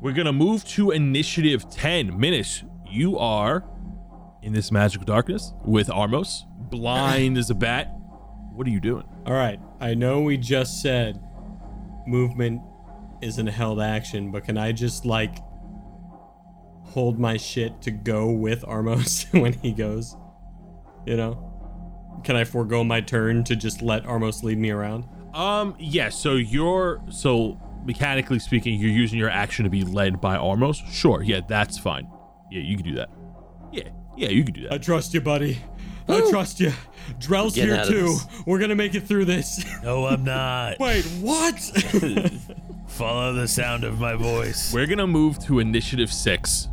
[0.00, 2.12] We're gonna move to initiative 10.
[2.12, 3.64] Minis, you are
[4.42, 7.94] in this magical darkness with Armos, blind as a bat.
[8.52, 9.04] What are you doing?
[9.26, 9.60] All right.
[9.80, 11.20] I know we just said
[12.06, 12.60] movement
[13.22, 15.38] isn't a held action, but can I just like
[16.82, 20.16] hold my shit to go with Armos when he goes?
[21.06, 21.48] You know?
[22.24, 25.08] Can I forego my turn to just let Armos lead me around?
[25.34, 30.36] Um, yeah, so you're so mechanically speaking, you're using your action to be led by
[30.36, 30.76] Armos.
[30.90, 32.08] Sure, yeah, that's fine.
[32.50, 33.08] Yeah, you can do that.
[34.16, 34.72] Yeah, yeah, you can do that.
[34.72, 35.58] I trust you, buddy.
[36.08, 36.30] I oh.
[36.30, 36.72] trust you.
[37.18, 38.06] Drell's Getting here out of too.
[38.06, 38.26] this.
[38.46, 39.64] We're gonna make it through this.
[39.82, 40.78] No, I'm not.
[40.78, 41.58] Wait, what?
[42.86, 44.72] Follow the sound of my voice.
[44.72, 46.68] We're gonna move to initiative six.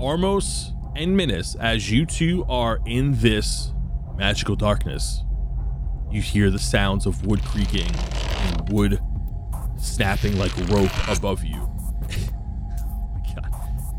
[0.00, 3.72] Armos and Minis, as you two are in this
[4.16, 5.22] magical darkness,
[6.10, 9.00] you hear the sounds of wood creaking and wood
[9.76, 11.63] snapping like rope above you.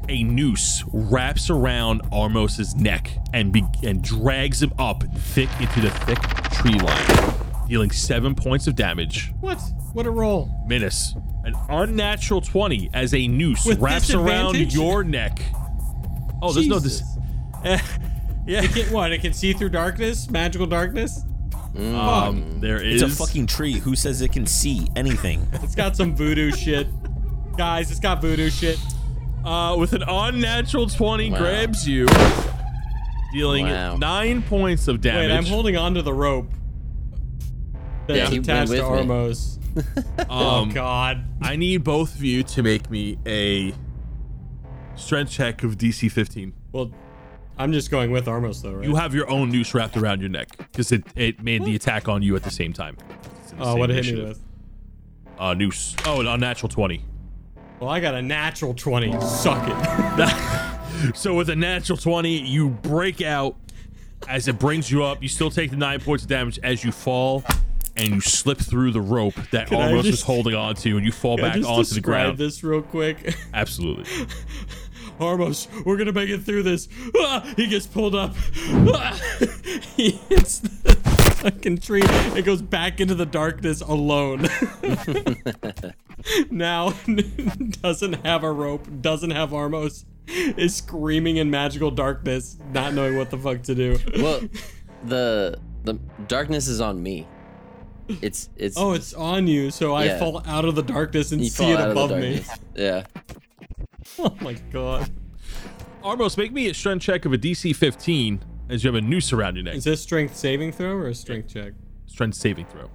[0.08, 0.12] God.
[0.12, 5.90] A noose wraps around Armos's neck and be- and drags him up thick into the
[5.90, 6.20] thick
[6.52, 7.34] tree line,
[7.68, 9.34] dealing seven points of damage.
[9.42, 9.60] what?
[9.94, 10.50] What a roll.
[10.68, 11.16] Minis,
[11.46, 15.40] an unnatural 20 as a noose With wraps around your neck.
[16.42, 17.00] Oh, there's no Jesus.
[17.02, 17.10] dis.
[17.64, 17.80] Eh,
[18.46, 18.64] yeah.
[18.64, 19.12] It can, what?
[19.12, 20.30] It can see through darkness?
[20.30, 21.24] Magical darkness?
[21.78, 23.74] Um, there is It's a fucking tree.
[23.80, 25.48] Who says it can see anything?
[25.64, 26.88] It's got some voodoo shit.
[27.58, 28.78] Guys, it's got voodoo shit.
[29.46, 31.38] Uh, with an unnatural 20 Wow.
[31.38, 32.08] grabs you,
[33.34, 33.98] dealing Wow.
[33.98, 35.30] nine points of damage.
[35.30, 36.50] Wait, I'm holding onto the rope.
[38.08, 39.14] That's Yeah, he went attached to with me.
[39.14, 39.60] Armos.
[40.30, 41.26] oh Um, God.
[41.42, 43.74] I need both of you to make me a
[44.96, 46.54] strength check of DC 15.
[46.72, 46.92] Well,
[47.58, 48.88] I'm just going with Armos though, right?
[48.88, 52.08] You have your own noose wrapped around your neck because it, it made the attack
[52.08, 52.98] on you at the same time.
[53.50, 54.40] The oh, same what it hit me with?
[55.38, 55.96] Uh, noose.
[56.06, 57.02] Oh, an unnatural 20.
[57.80, 59.20] Well, I got a natural 20.
[59.22, 60.52] Suck it.
[61.14, 63.58] So with a natural 20, you break out
[64.30, 65.22] as it brings you up.
[65.22, 67.44] You still take the nine points of damage as you fall
[67.98, 70.96] and you slip through the rope that Can I Armos was just- holding onto you
[70.98, 72.38] and you fall back just onto the ground.
[72.38, 72.38] describe ground.
[72.38, 73.38] this real quick.
[73.54, 74.06] Absolutely.
[75.20, 76.88] Armos, we're gonna make it through this.
[77.18, 78.34] Ah, he gets pulled up.
[78.88, 79.20] Ah,
[79.98, 80.96] he hits the
[81.36, 84.48] fucking tree it goes back into the darkness alone.
[86.52, 86.94] now
[87.82, 93.30] doesn't have a rope, doesn't have Armos, is screaming in magical darkness, not knowing what
[93.30, 93.98] the fuck to do.
[94.18, 94.42] Well,
[95.06, 95.96] the the
[96.28, 97.28] darkness is on me.
[98.22, 101.50] It's it's Oh, it's on you, so I fall out of the darkness and you
[101.50, 102.44] see it out of the above me.
[102.76, 103.06] Yeah.
[104.20, 105.12] Oh my god.
[106.04, 109.32] Armos, make me a strength check of a DC 15 as you have a noose
[109.34, 109.76] around your neck.
[109.76, 111.74] Is this strength saving throw or a strength check?
[112.08, 112.90] Strength saving throw.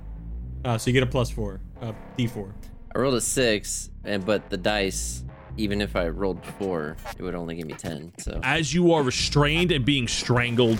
[0.65, 2.53] Ah, so you get a plus four, uh, D4.
[2.95, 5.25] I rolled a six, and but the dice,
[5.57, 8.13] even if I rolled four, it would only give me ten.
[8.19, 10.79] So As you are restrained and being strangled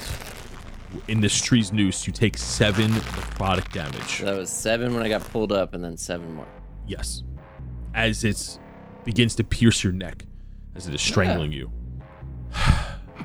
[1.09, 4.19] in this tree's noose, you take seven necrotic damage.
[4.21, 6.49] that was seven when I got pulled up, and then seven more.
[6.87, 7.23] Yes.
[7.95, 8.59] As it
[9.05, 10.27] begins to pierce your neck,
[10.75, 11.71] as it is strangling you.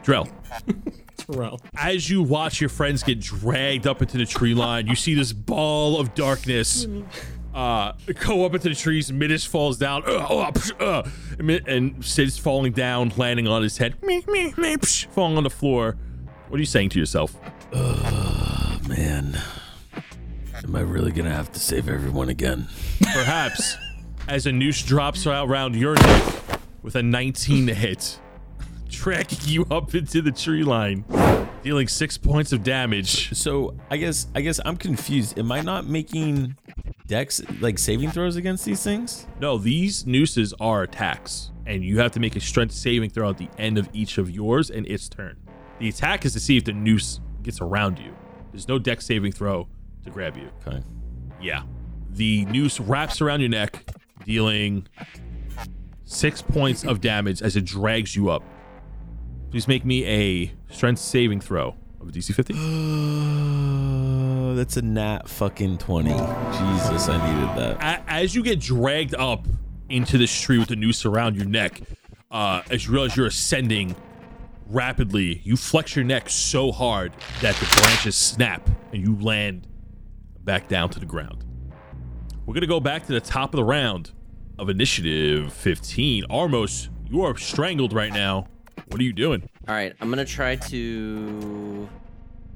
[0.04, 0.30] Drell,
[1.32, 1.60] Terrell.
[1.78, 5.34] as you watch your friends get dragged up into the tree line, you see this
[5.34, 6.86] ball of darkness
[7.54, 9.12] uh, go up into the trees.
[9.12, 13.64] Midas falls down, uh, uh, psh, uh, and Mi- and Sid's falling down, landing on
[13.64, 15.96] his head, me, me, me, psh, falling on the floor.
[16.50, 17.36] What are you saying to yourself?
[18.88, 19.40] Man,
[20.64, 22.68] am I really gonna have to save everyone again?
[23.02, 23.78] Perhaps
[24.28, 26.34] as a noose drops around your neck
[26.84, 28.20] with a 19 to hit,
[28.96, 31.06] tracking you up into the tree line.
[31.64, 33.34] dealing six points of damage.
[33.34, 35.38] So I guess I guess I'm confused.
[35.38, 36.56] Am I not making
[37.08, 39.28] dex like saving throws against these things?
[39.40, 43.38] No, these nooses are attacks, and you have to make a strength saving throw at
[43.38, 45.38] the end of each of yours and its turn.
[45.80, 48.16] The attack is to see if the noose gets around you.
[48.52, 49.68] There's no dex saving throw
[50.04, 50.50] to grab you.
[50.66, 50.82] Okay.
[51.42, 51.64] Yeah.
[52.12, 53.84] The noose wraps around your neck,
[54.24, 54.88] dealing
[56.06, 58.44] six points of damage as it drags you up.
[59.52, 62.54] Please make me a strength saving throw of a DC 50.
[62.58, 66.10] Oh, that's a nat fucking 20.
[66.10, 68.04] Jesus, I needed that.
[68.08, 69.48] As you get dragged up
[69.90, 71.82] into this tree with the noose around your neck,
[72.32, 73.96] uh, as you realize you're ascending
[74.68, 79.68] rapidly, you flex your neck so hard that the branches snap and you land
[80.44, 81.44] back down to the ground.
[82.46, 84.12] We're gonna go back to the top of the round
[84.58, 86.24] of initiative 15.
[86.30, 88.48] Armos, you are strangled right now.
[88.88, 89.48] What are you doing?
[89.68, 91.90] All right, I'm gonna try to.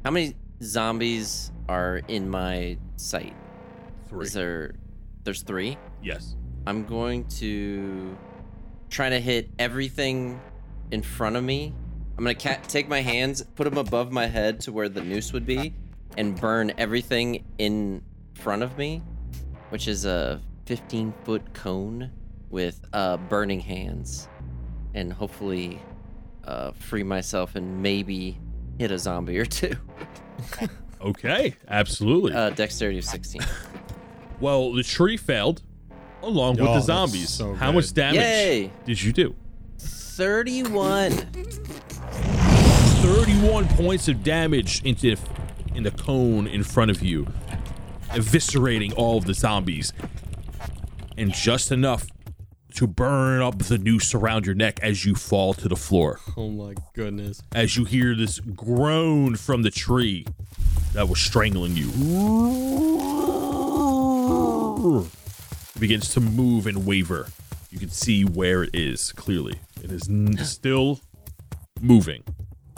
[0.06, 3.34] How many zombies are in my sight?
[4.10, 4.26] Three.
[4.26, 4.76] Is there?
[5.24, 5.78] There's three.
[6.02, 6.36] yes.
[6.68, 8.16] I'm going to
[8.90, 10.40] try to hit everything
[10.92, 11.74] in front of me.
[12.18, 15.34] I'm gonna ca- take my hands, put them above my head to where the noose
[15.34, 15.74] would be,
[16.18, 18.04] and burn everything in
[18.36, 19.02] front of me,
[19.70, 22.12] which is a 15 foot cone
[22.50, 24.28] with uh, burning hands,
[24.94, 25.82] and hopefully
[26.50, 28.38] uh, free myself and maybe
[28.78, 29.74] hit a zombie or two.
[31.02, 32.34] Okay, absolutely.
[32.34, 33.42] Uh, dexterity of 16.
[34.42, 35.62] well, the tree failed
[36.22, 37.30] along with Oh, the zombies.
[37.30, 37.76] so How good.
[37.76, 38.72] much damage Yay!
[38.84, 39.34] did you do?
[39.78, 41.12] 31.
[43.02, 45.16] 31 points of damage into
[45.74, 47.26] in the cone in front of you,
[48.10, 49.94] eviscerating all of the zombies,
[51.18, 52.08] and just enough
[52.76, 56.20] to burn up the noose around your neck as you fall to the floor.
[56.38, 57.42] Oh my goodness.
[57.54, 60.26] As you hear this groan from the tree
[60.94, 61.90] that was strangling you,
[65.76, 67.28] it begins to move and waver.
[67.70, 69.60] You can see where it is clearly.
[69.84, 71.00] It is n- still
[71.82, 72.24] moving.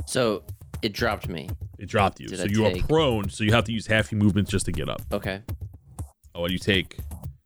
[0.06, 0.44] So
[0.82, 1.50] it dropped me.
[1.80, 2.28] It dropped you.
[2.28, 4.48] Did so I you take- are prone, so you have to use half your movement
[4.50, 5.02] just to get up.
[5.12, 5.42] Okay.
[6.36, 6.98] Oh, and you take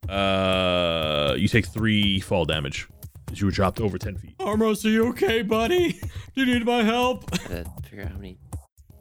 [0.10, 2.88] uh you take three fall damage.
[3.32, 4.38] As you were dropped over ten feet.
[4.38, 5.94] Armos, are you okay, buddy?
[6.36, 7.30] Do you need my help?
[7.32, 8.38] Gotta figure out how many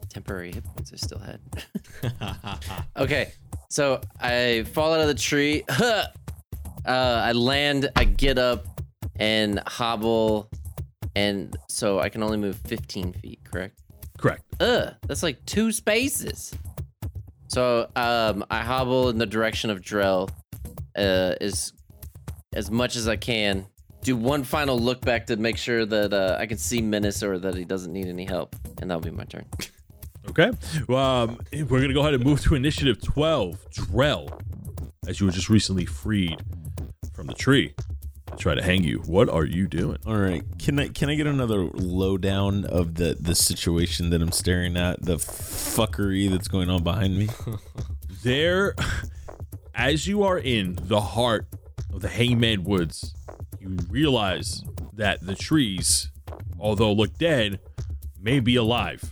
[0.09, 1.39] temporary hit points I still had.
[2.97, 3.33] okay.
[3.69, 5.63] So I fall out of the tree.
[5.69, 6.05] uh,
[6.85, 8.65] I land, I get up
[9.17, 10.49] and hobble.
[11.15, 13.79] And so I can only move 15 feet, correct?
[14.17, 14.43] Correct.
[14.59, 16.53] Ugh, that's like two spaces.
[17.47, 20.29] So um, I hobble in the direction of Drell
[20.95, 21.73] uh, as
[22.53, 23.67] as much as I can.
[24.01, 27.39] Do one final look back to make sure that uh, I can see Menace or
[27.39, 29.45] that he doesn't need any help, and that'll be my turn.
[30.27, 30.49] Okay.
[30.87, 33.63] Well, um, we're gonna go ahead and move to initiative twelve.
[33.69, 34.41] Drell,
[35.07, 36.41] as you were just recently freed
[37.13, 37.75] from the tree,
[38.25, 38.99] to try to hang you.
[39.05, 39.97] What are you doing?
[40.05, 40.43] All right.
[40.59, 45.01] Can I can I get another lowdown of the the situation that I'm staring at,
[45.01, 47.29] the fuckery that's going on behind me?
[48.23, 48.73] There,
[49.75, 51.47] as you are in the heart
[51.93, 53.13] of the Hangman Woods,
[53.59, 56.11] you realize that the trees,
[56.59, 57.59] although look dead,
[58.19, 59.03] may be alive,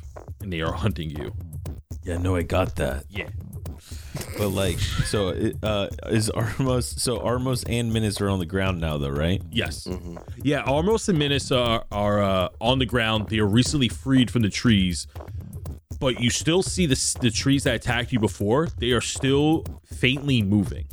[0.41, 1.33] and they are hunting you.
[2.03, 3.05] Yeah, no, I got that.
[3.09, 3.29] Yeah.
[4.37, 6.99] But like, so it, uh, is Armos?
[6.99, 9.41] So Armos and Minas are on the ground now, though, right?
[9.51, 9.87] Yes.
[10.41, 13.29] Yeah, Armos and Minas are, are uh, on the ground.
[13.29, 15.07] They are recently freed from the trees,
[16.03, 18.67] but you still see the, the trees that attacked you before.
[18.77, 20.87] They are still faintly moving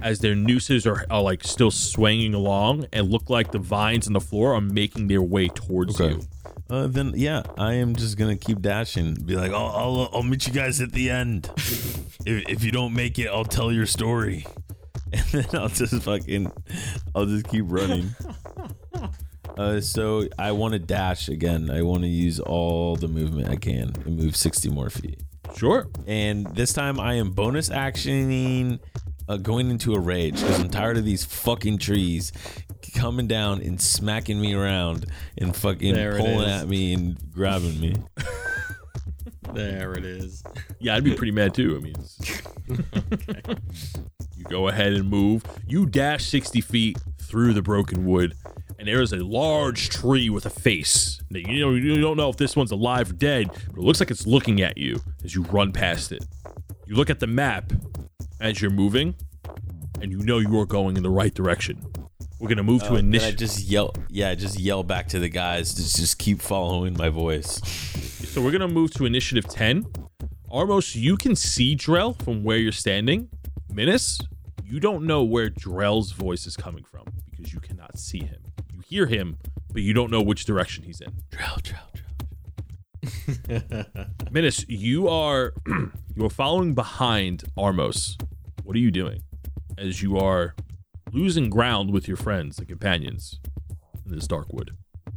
[0.00, 4.12] as their nooses are, are like still swinging along and look like the vines on
[4.14, 6.14] the floor are making their way towards Okay.
[6.14, 6.22] you.
[6.68, 9.14] Uh, then yeah, I am just gonna keep dashing.
[9.14, 11.50] Be like, I'll I'll, I'll meet you guys at the end.
[12.26, 14.46] if if you don't make it, I'll tell your story,
[15.12, 16.50] and then I'll just fucking,
[17.14, 18.14] I'll just keep running.
[19.56, 21.70] Uh, so I want to dash again.
[21.70, 25.20] I want to use all the movement I can and move sixty more feet.
[25.56, 25.88] Sure.
[26.06, 28.80] And this time I am bonus actioning,
[29.28, 32.32] uh, going into a rage because I'm tired of these fucking trees
[32.94, 35.06] coming down and smacking me around
[35.38, 36.62] and fucking There it pulling is.
[36.62, 37.94] at me and grabbing me.
[39.54, 40.42] There it is.
[40.78, 41.76] Yeah, I'd be pretty mad too.
[41.76, 41.94] I mean,
[42.70, 43.96] it's-
[44.34, 45.42] you go ahead and move.
[45.66, 48.34] You dash 60 feet through the broken wood,
[48.78, 51.20] and there is a large tree with a face.
[51.30, 54.00] Now, you know, you don't know if this one's alive or dead, but it looks
[54.00, 56.24] like it's looking at you as you run past it.
[56.86, 57.72] You look at the map
[58.40, 59.14] as you're moving,
[60.00, 61.80] and you know you are going in the right direction.
[62.40, 63.38] We're gonna move to oh, then initiative.
[63.38, 67.60] just yell, yeah, just yell back to the guys to just keep following my voice.
[68.28, 69.86] So we're gonna move to initiative 10.
[70.50, 73.28] Armos, you can see Drell from where you're standing.
[73.72, 74.20] Minus,
[74.72, 78.40] you don't know where Drell's voice is coming from because you cannot see him.
[78.72, 79.36] You hear him,
[79.70, 81.12] but you don't know which direction he's in.
[81.30, 81.82] Drill, drill,
[83.52, 83.84] drill.
[84.30, 85.52] Minus, you are
[86.16, 88.18] you are following behind Armos.
[88.64, 89.24] What are you doing?
[89.76, 90.54] As you are
[91.12, 93.40] losing ground with your friends and companions
[94.06, 94.70] in this dark wood.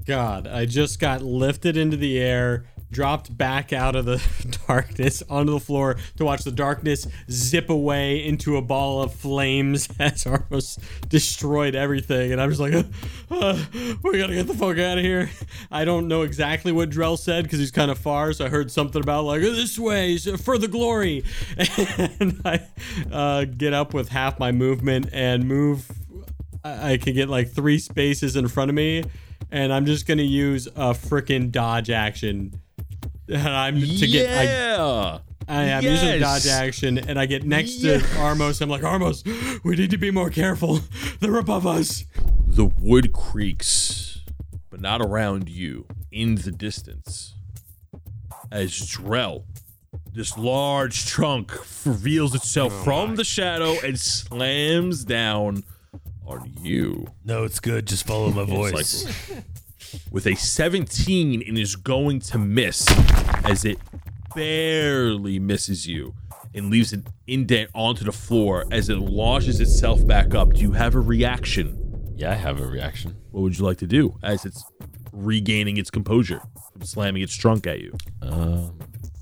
[0.05, 2.65] God, I just got lifted into the air,
[2.95, 4.23] dropped back out of the
[4.67, 9.89] darkness onto the floor to watch the darkness zip away into a ball of flames
[9.99, 10.79] as Armos
[11.09, 12.31] destroyed everything.
[12.31, 12.83] And I'm just like, uh,
[13.31, 13.61] uh,
[14.01, 15.29] we gotta get the fuck out of here.
[15.69, 18.71] I don't know exactly what Drell said because he's kind of far, so I heard
[18.71, 21.25] something about like this way for the glory.
[21.57, 22.61] And I
[23.11, 25.91] uh, get up with half my movement and move.
[26.63, 29.03] I I can get like three spaces in front of me,
[29.51, 32.53] and I'm just gonna use a freaking dodge action.
[33.27, 34.29] And I'm to get.
[34.29, 35.17] I, yeah.
[35.47, 38.01] I am using dodge action, and I get next Yes.
[38.01, 38.61] to Armos.
[38.61, 39.23] I'm like, Armos,
[39.63, 40.79] we need to be more careful.
[41.19, 42.05] They're above us.
[42.47, 44.21] the wood creaks,
[44.69, 47.35] but not around you, in the distance.
[48.51, 49.43] As Drell,
[50.13, 51.51] this large trunk
[51.85, 55.63] reveals itself oh from the shadow and slams down
[56.25, 57.07] on you.
[57.23, 57.85] No, it's good.
[57.87, 59.29] Just follow my It's voice.
[59.29, 59.43] like-
[60.11, 62.85] with a 17 and is going to miss
[63.43, 63.79] as it
[64.35, 66.13] barely misses you
[66.53, 70.53] and leaves an indent onto the floor as it launches itself back up.
[70.53, 71.81] Do you have a reaction?
[72.17, 73.15] yeah, I have a reaction.
[73.31, 74.63] What would you like to do as it's
[75.11, 76.41] regaining its composure
[76.71, 77.93] from slamming its trunk at you?
[78.21, 78.77] Um,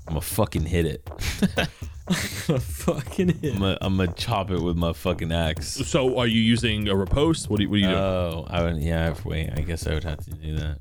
[0.06, 1.10] I'm gonna fucking hit it.
[2.10, 3.54] Fucking hit.
[3.54, 5.68] I'm gonna, I'm gonna chop it with my fucking axe.
[5.86, 7.48] So, are you using a riposte?
[7.48, 7.98] What are you, what are you doing?
[7.98, 8.76] Oh, I would.
[8.82, 9.50] Yeah, I have- wait.
[9.56, 10.78] I guess I would have to do that.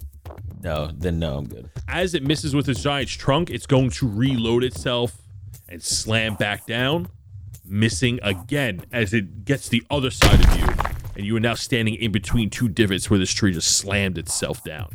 [0.62, 1.70] No, then no, I'm good.
[1.88, 5.18] as it misses with its giant trunk, it's going to reload itself
[5.70, 7.08] and slam back down,
[7.66, 10.68] missing again as it gets the other side of you.
[11.16, 14.64] And you are now standing in between two divots where this tree just slammed itself
[14.64, 14.90] down.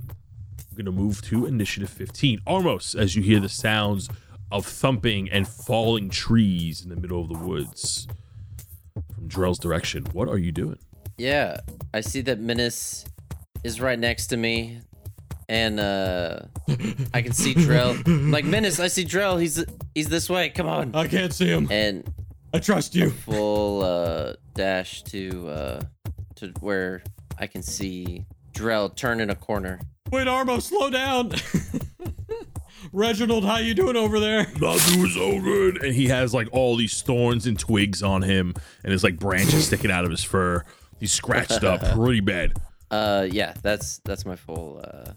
[0.71, 2.41] I'm going to move to initiative 15.
[2.47, 4.09] Armos, as you hear the sounds
[4.51, 8.07] of thumping and falling trees in the middle of the woods
[9.15, 10.05] from Drell's direction.
[10.13, 10.79] What are you doing?
[11.17, 11.59] Yeah,
[11.93, 13.05] I see that Menace
[13.65, 14.81] is right next to me,
[15.49, 16.41] and uh,
[17.15, 18.31] I can see Drell.
[18.33, 19.41] Like Menace, I see Drell.
[19.41, 20.51] He's he's this way.
[20.51, 20.95] Come on.
[20.95, 21.67] I can't see him.
[21.71, 22.09] And
[22.55, 23.11] I trust you.
[23.11, 25.81] full uh, dash to uh,
[26.37, 27.03] to where
[27.39, 29.81] I can see Drell turn in a corner.
[30.11, 31.33] Wait, Armo, slow down.
[32.93, 34.47] Reginald, how you doing over there?
[34.61, 35.83] not doing so good.
[35.83, 39.67] And he has like all these thorns and twigs on him, and his like branches
[39.67, 40.65] sticking out of his fur.
[40.99, 42.55] He's scratched up pretty bad.
[42.91, 45.13] Uh, yeah, that's that's my full uh,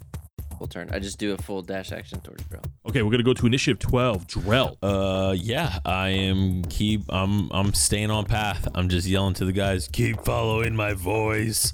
[0.58, 0.90] full turn.
[0.92, 2.64] I just do a full dash action towards Drell.
[2.88, 4.28] Okay, we're gonna go to initiative twelve.
[4.28, 4.76] Drell.
[4.82, 7.02] Uh, yeah, I am keep.
[7.10, 8.68] I'm I'm staying on path.
[8.76, 11.72] I'm just yelling to the guys, keep following my voice,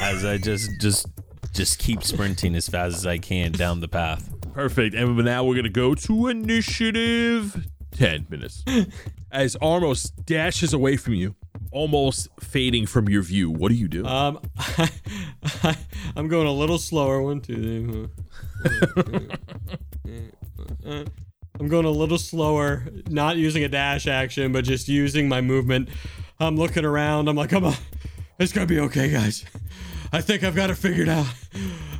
[0.00, 1.06] as I just just
[1.52, 4.32] just keep sprinting as fast as I can down the path.
[4.52, 4.94] Perfect.
[4.94, 8.64] And now we're gonna go to initiative ten Minus.
[9.32, 11.36] As Armos dashes away from you,
[11.70, 13.48] almost fading from your view.
[13.50, 14.04] What do you do?
[14.04, 14.40] Um,
[16.16, 17.22] I'm going a little slower.
[17.22, 18.08] One, two, three.
[20.84, 21.04] four.
[21.60, 25.90] I'm going a little slower, not using a dash action, but just using my movement.
[26.38, 27.28] I'm looking around.
[27.28, 27.74] I'm like, come on,
[28.38, 29.44] it's gonna be okay, guys.
[30.12, 31.26] I think I've got it figured out.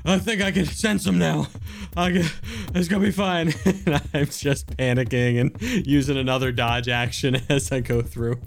[0.04, 1.48] I think I can sense them now.
[1.96, 2.26] I can,
[2.74, 3.52] it's gonna be fine.
[3.86, 8.40] And I'm just panicking and using another dodge action as I go through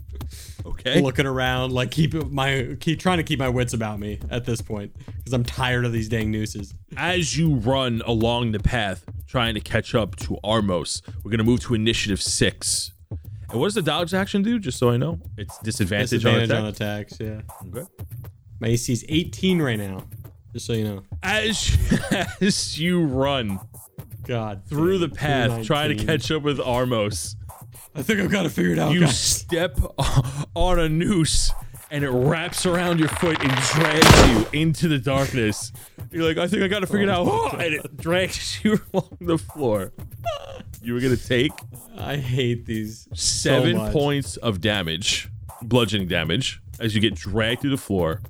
[0.65, 1.01] okay.
[1.01, 4.61] looking around, like keep my keep trying to keep my wits about me at this
[4.61, 6.73] point because I'm tired of these dang nooses.
[6.97, 11.61] As you run along the path, trying to catch up to Armos, we're gonna move
[11.61, 12.91] to initiative six.
[13.49, 14.59] And what does the dodge action do?
[14.59, 17.19] Just so I know, it's disadvantage, Disadvantage on on attacks.
[17.19, 17.85] Yeah, Okay.
[18.63, 20.05] My AC is 18 right now.
[20.53, 21.03] Just so you know.
[21.21, 21.77] As
[22.41, 23.59] as you run
[24.25, 27.35] God, through the path, trying to catch up with Armos,
[27.93, 29.19] I think I've got to figure it out, you guys.
[29.19, 29.77] step
[30.55, 31.51] on a noose
[31.91, 35.73] and it wraps around your foot and drags you into the darkness.
[36.09, 37.53] You're like, I think I got to figure it oh, out.
[37.61, 39.91] and it drags you along the floor.
[40.81, 41.51] You were going to take
[41.97, 43.09] I hate these.
[43.13, 43.91] seven much.
[43.91, 45.27] points of damage,
[45.61, 48.21] bludgeoning damage, as you get dragged through the floor,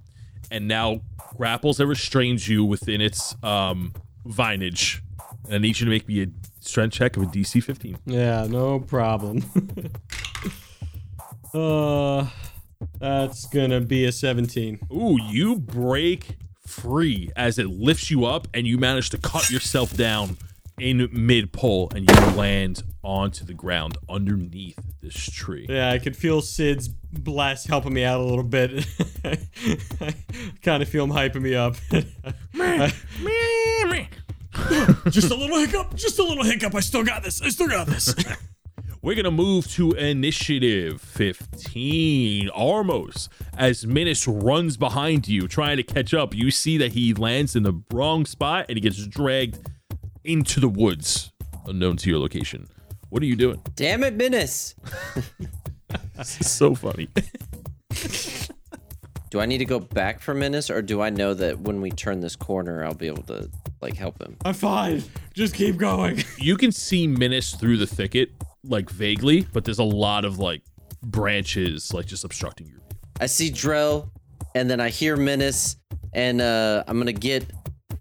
[0.54, 1.02] and now
[1.36, 3.92] grapples that restrains you within its um,
[4.26, 5.02] vinage.
[5.46, 6.28] And I need you to make me a
[6.62, 7.98] strength check of a DC 15.
[8.06, 9.44] Yeah, no problem.
[11.54, 12.28] uh,
[13.00, 14.80] that's gonna be a 17.
[14.94, 16.38] Ooh, you break
[16.68, 20.38] free as it lifts you up and you manage to cut yourself down
[20.80, 25.66] in mid pull and you land onto the ground underneath this tree.
[25.70, 28.86] Yeah, I could feel Sid's bless helping me out a little bit.
[29.24, 29.38] I
[30.62, 31.76] kind of feel him hyping me up.
[35.10, 35.96] just a little hiccup.
[35.96, 36.76] Just a little hiccup.
[36.76, 37.42] I still got this.
[37.42, 38.14] I still got this.
[39.02, 42.50] We're gonna move to initiative 15.
[42.52, 47.54] Armos, as Minus runs behind you, trying to catch up, you see that he lands
[47.54, 49.68] in the wrong spot and he gets dragged
[50.24, 51.32] into the woods,
[51.66, 52.68] unknown to your location.
[53.10, 53.62] What are you doing?
[53.76, 54.76] Damn it, Minus.
[56.16, 57.08] This is so funny.
[59.30, 61.90] Do I need to go back for Minus, or do I know that when we
[61.90, 63.50] turn this corner, I'll be able to
[63.82, 64.38] like help him?
[64.46, 65.04] I'm fine.
[65.34, 66.24] Just keep going.
[66.38, 68.30] you can see Minus through the thicket,
[68.64, 70.62] like vaguely, but there's a lot of like
[71.02, 73.00] branches, like just obstructing your view.
[73.20, 74.12] I see Drell,
[74.54, 77.52] and then I hear Menace, Minus, and uh, I'm gonna get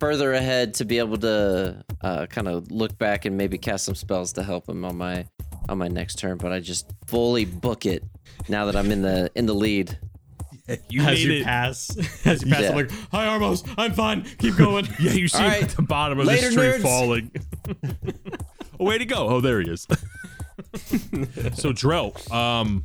[0.02, 3.94] further ahead to be able to uh, kind of look back and maybe cast some
[3.94, 5.24] spells to help him on my
[5.68, 6.38] on my next turn.
[6.38, 8.02] But I just fully book it
[8.48, 9.96] now that I'm in the in the lead.
[10.88, 11.44] You as made you it.
[11.44, 11.90] pass,
[12.24, 12.68] as you pass, Yeah.
[12.70, 13.68] I'm like, "Hi, Armos.
[13.78, 14.22] I'm fine.
[14.38, 15.62] Keep going." Yeah, you see All right.
[15.64, 16.82] at the bottom of Later, this tree nerds.
[16.82, 17.30] falling.
[18.80, 19.28] oh, way to go.
[19.28, 19.86] Oh, there he is.
[21.54, 22.84] so Drell, um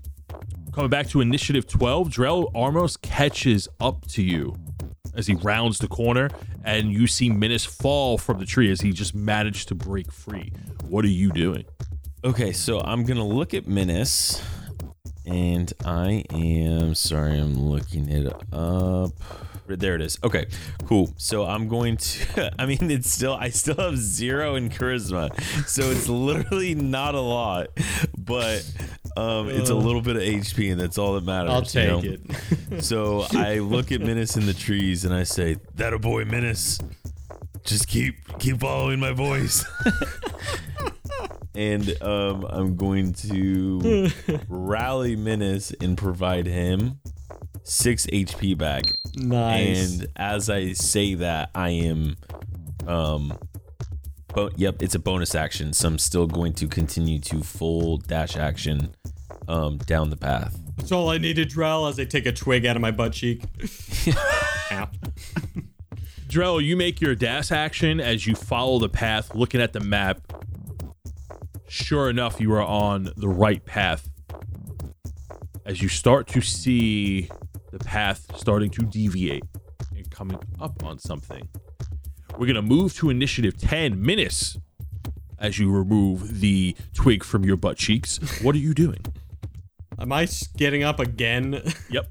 [0.74, 4.56] coming back to initiative 12, Drell Armos catches up to you
[5.18, 6.30] as he rounds the corner
[6.64, 10.54] and you see Minus fall from the tree as he just managed to break free.
[10.88, 11.66] What are you doing?
[12.24, 14.42] Okay, so I'm gonna look at Menace,
[15.26, 19.14] and I am sorry, I'm looking it up.
[19.68, 20.18] There it is.
[20.24, 20.48] Okay,
[20.86, 21.14] cool.
[21.18, 22.54] So I'm going to.
[22.60, 23.34] I mean, it's still.
[23.34, 25.38] I still have zero in charisma,
[25.68, 27.68] so it's literally not a lot,
[28.18, 28.70] but
[29.18, 31.52] um, it's a little bit of HP, and that's all that matters.
[31.52, 32.36] I'll you take know?
[32.78, 32.84] it.
[32.84, 36.80] So I look at Menace in the trees, and I say, "That a boy, Menace.
[37.64, 39.66] Just keep keep following my voice."
[41.56, 44.10] and um, I'm going to
[44.48, 47.00] rally Menace and provide him
[47.64, 48.84] six HP back.
[49.16, 50.00] Nice.
[50.00, 52.18] And as I say that, I am,
[52.86, 53.38] um,
[54.38, 55.74] but yep, it's a bonus action.
[55.74, 58.94] So I'm still going to continue to full dash action,
[59.48, 60.56] um, down the path.
[60.78, 63.42] That's all I needed, Drell, as I take a twig out of my butt cheek.
[64.72, 64.90] Ow.
[66.30, 70.22] Drell, you make your dash action as you follow the path, looking at the map.
[71.68, 74.08] Sure enough, you are on the right path.
[75.66, 77.28] As you start to see
[77.72, 79.46] the path starting to deviate
[79.96, 81.50] and coming up on something.
[82.38, 84.58] We're going to move to initiative 10 Minus
[85.40, 88.20] as you remove the twig from your butt cheeks.
[88.44, 89.04] What are you doing?
[90.00, 91.62] Am I getting up again?
[91.90, 92.08] Yep.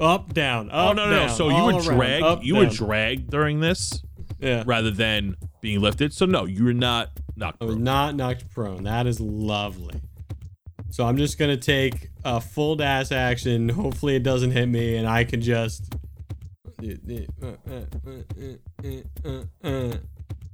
[0.00, 0.68] up, down.
[0.72, 1.16] Oh, Up, no, no, no.
[1.26, 2.24] down, So you were dragged.
[2.24, 2.74] up, You were down.
[2.74, 4.02] dragged during this
[4.40, 4.64] Yeah.
[4.66, 6.12] rather than being lifted.
[6.12, 7.84] So no, you're not knocked I was prone.
[7.84, 8.82] not knocked prone.
[8.84, 10.00] That is lovely.
[10.90, 13.68] So I'm just gonna take a full dash action.
[13.70, 15.94] Hopefully it doesn't hit me, and I can just.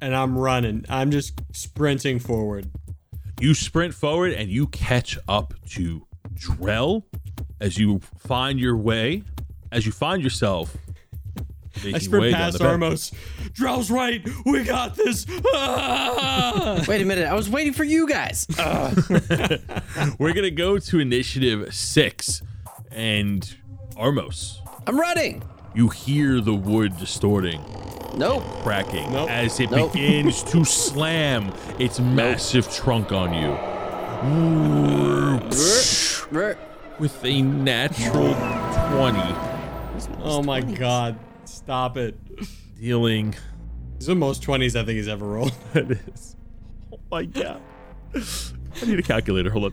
[0.03, 0.85] And I'm running.
[0.89, 2.71] I'm just sprinting forward.
[3.41, 7.05] You sprint forward and you catch up to Drell
[7.61, 9.23] as you find your way,
[9.73, 10.77] as you find yourself.
[11.77, 12.93] Making I sprint way past down the path.
[12.93, 13.15] Armos.
[13.53, 14.27] Drell's right.
[14.45, 15.25] We got this.
[15.55, 16.85] Ah!
[16.89, 18.47] Wait a minute, I was waiting for you guys.
[18.59, 18.97] Ugh.
[20.19, 22.43] We're gonna go to initiative six,
[22.91, 23.57] and
[23.97, 24.57] Armos.
[24.87, 25.43] I'm running.
[25.75, 27.61] You hear the wood distorting,
[28.17, 28.43] Nope.
[28.63, 29.31] cracking Nope.
[29.31, 29.93] as it Nope.
[29.93, 33.57] begins to slam its massive trunk on you.
[36.99, 39.19] With a natural 20,
[40.23, 41.19] oh my god.
[41.45, 42.17] Stop it.
[42.79, 43.35] dealing
[43.99, 45.53] These are the most 20s I think he's ever rolled.
[45.73, 46.37] That is.
[46.93, 47.63] Oh my god.
[48.15, 49.51] I need a calculator.
[49.51, 49.73] Hold up.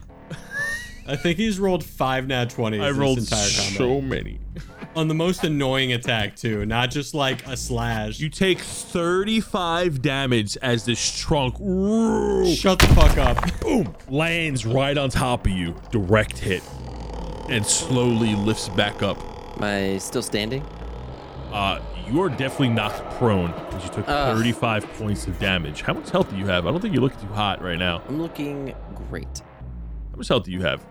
[1.06, 3.76] I think he's rolled five nat 20s I this rolled entire combat.
[3.76, 4.40] so many.
[4.98, 8.18] On the most annoying attack too, not just like a slash.
[8.18, 13.60] You take 35 damage as this trunk boom Shut the fuck up.
[13.60, 13.94] Boom!
[14.08, 15.76] Lands right on top of you.
[15.92, 16.64] Direct hit.
[17.48, 19.18] And slowly lifts back up.
[19.56, 20.66] Am I still standing?
[21.52, 21.80] Uh,
[22.10, 24.36] you are definitely knocked prone because you took Ugh.
[24.36, 25.82] 35 points of damage.
[25.82, 26.66] How much health do you have?
[26.66, 28.02] I don't think you're looking too hot right now.
[28.08, 28.74] I'm looking
[29.08, 29.42] great.
[30.10, 30.84] How much health do you have?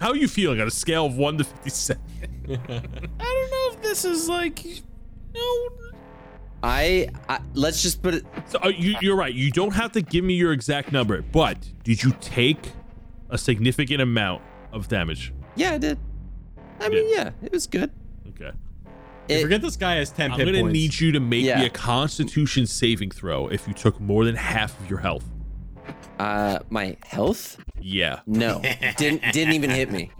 [0.00, 2.02] How are you feeling on a scale of 1 to 57?
[2.48, 4.64] I don't know if this is like,
[5.34, 5.68] no.
[6.62, 8.24] I, I let's just put it.
[8.48, 9.32] So uh, you, you're right.
[9.32, 12.72] You don't have to give me your exact number, but did you take
[13.30, 14.42] a significant amount
[14.72, 15.32] of damage?
[15.54, 15.98] Yeah, I did.
[16.80, 17.90] I mean, yeah, it was good.
[18.28, 18.52] Okay.
[19.28, 20.72] It- Forget this guy has 10 I'm gonna points.
[20.72, 21.60] need you to make Yeah.
[21.60, 25.24] me a Constitution saving throw if you took more than half of your health.
[26.18, 27.58] Uh, my health?
[27.80, 28.20] Yeah.
[28.26, 28.60] No,
[28.96, 30.10] didn't didn't even hit me.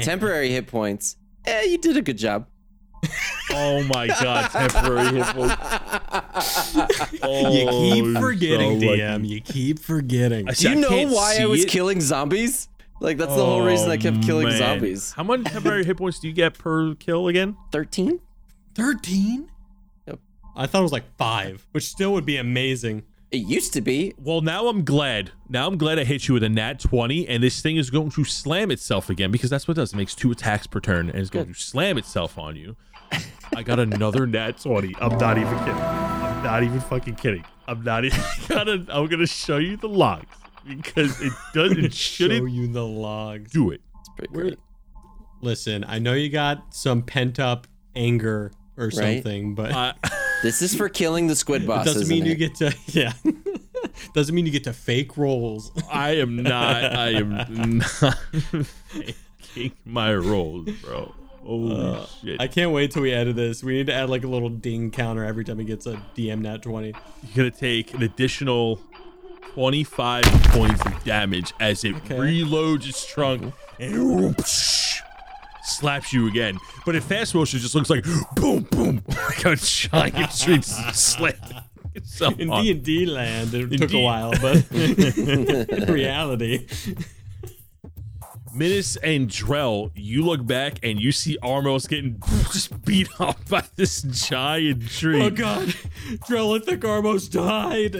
[0.00, 1.16] Temporary hit points.
[1.46, 2.46] Eh, you did a good job.
[3.52, 5.54] Oh my god, temporary hit points.
[7.22, 7.68] Oh, You
[8.02, 9.00] keep forgetting, so lucky.
[9.00, 9.28] DM.
[9.28, 10.46] You keep forgetting.
[10.46, 11.68] Do you I know can't why I was it.
[11.68, 12.68] killing zombies?
[13.00, 14.58] Like that's the whole reason I kept Oh, killing man.
[14.58, 15.12] zombies.
[15.12, 17.56] How many temporary hit points do you get per kill again?
[17.72, 18.20] Thirteen?
[18.74, 19.48] 13?
[20.08, 20.18] Yep.
[20.56, 23.04] I thought it was like five, which still would be amazing.
[23.34, 24.14] It used to be.
[24.16, 25.32] Well, now I'm glad.
[25.48, 28.10] Now I'm glad I hit you with a nat 20, and this thing is going
[28.10, 29.92] to slam itself again because that's what it does.
[29.92, 31.56] It makes two attacks per turn, and it's going Good.
[31.56, 32.76] to slam itself on you.
[33.56, 34.94] I got another nat 20.
[35.00, 35.74] I'm not even kidding.
[35.74, 37.44] I'm not even fucking kidding.
[37.66, 38.86] I'm not even gonna.
[38.88, 40.26] I'm gonna show you the logs
[40.66, 41.72] because it does.
[41.72, 43.50] It Show shouldn't you the logs.
[43.50, 43.80] do it.
[44.00, 44.58] It's pretty Where- great.
[45.40, 47.66] Listen, I know you got some pent up
[47.96, 48.94] anger or Right.
[48.94, 49.92] something, but Uh,
[50.44, 51.86] This is for killing the squid it boss.
[51.86, 52.36] doesn't isn't mean you it?
[52.36, 53.14] get to yeah.
[54.12, 55.72] doesn't mean you get to fake rolls.
[55.90, 56.84] I am not.
[56.96, 57.30] I am
[57.90, 58.18] not
[58.94, 61.14] making my rolls, bro.
[61.42, 62.40] Holy uh, shit!
[62.40, 63.64] I can't wait till we edit this.
[63.64, 66.40] We need to add like a little ding counter every time he gets a DM
[66.40, 66.88] nat 20.
[66.88, 66.94] You're
[67.34, 68.80] gonna take an additional
[69.54, 72.16] 25 points of damage as it Okay.
[72.16, 74.93] reloads its trunk and whoosh,
[75.64, 76.58] slaps you again.
[76.84, 78.04] But in fast motion, it just looks like
[78.36, 81.34] boom, boom, like a giant tree slam
[81.94, 82.50] itself In.
[82.50, 86.66] D and D land, it took a D- while, but in reality,
[88.56, 92.20] and Drell, you look back and you see Armos getting
[92.52, 95.20] just beat up by this giant tree.
[95.22, 95.68] oh god,
[96.26, 97.96] Drell, I think Armos died.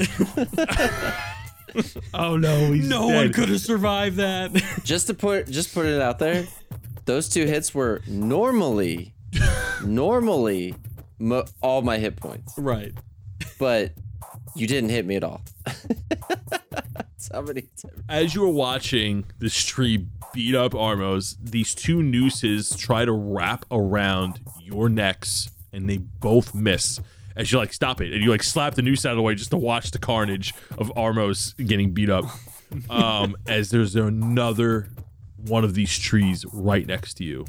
[2.13, 3.17] Oh, no, he's no dead.
[3.17, 4.53] one could have survived that.
[4.85, 6.47] Just to put just put it out there,
[7.05, 9.15] those two hits were normally,
[9.85, 10.75] normally,
[11.19, 12.93] mo- all my hit points, right.
[13.59, 13.93] but
[14.55, 15.43] you didn't hit me at all.
[15.65, 22.03] That's how many hits as you were watching this tree beat up Armos, these two
[22.03, 27.01] nooses try to wrap around your necks and they both miss.
[27.37, 29.35] As you like stop it and you like slap the noose out of the way
[29.35, 32.25] just to watch the carnage of Armos getting beat up.
[32.89, 34.89] Um, as there's another
[35.47, 37.45] one of these trees right next to you.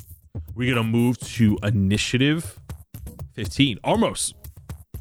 [0.53, 2.59] We're gonna move to initiative
[3.33, 3.79] 15.
[3.83, 4.33] Armos.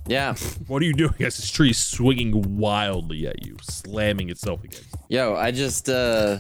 [0.07, 0.35] Yeah,
[0.67, 4.93] what are you doing as this tree is swinging wildly at you, slamming itself against
[5.09, 5.17] you?
[5.17, 6.39] yo, I just uh,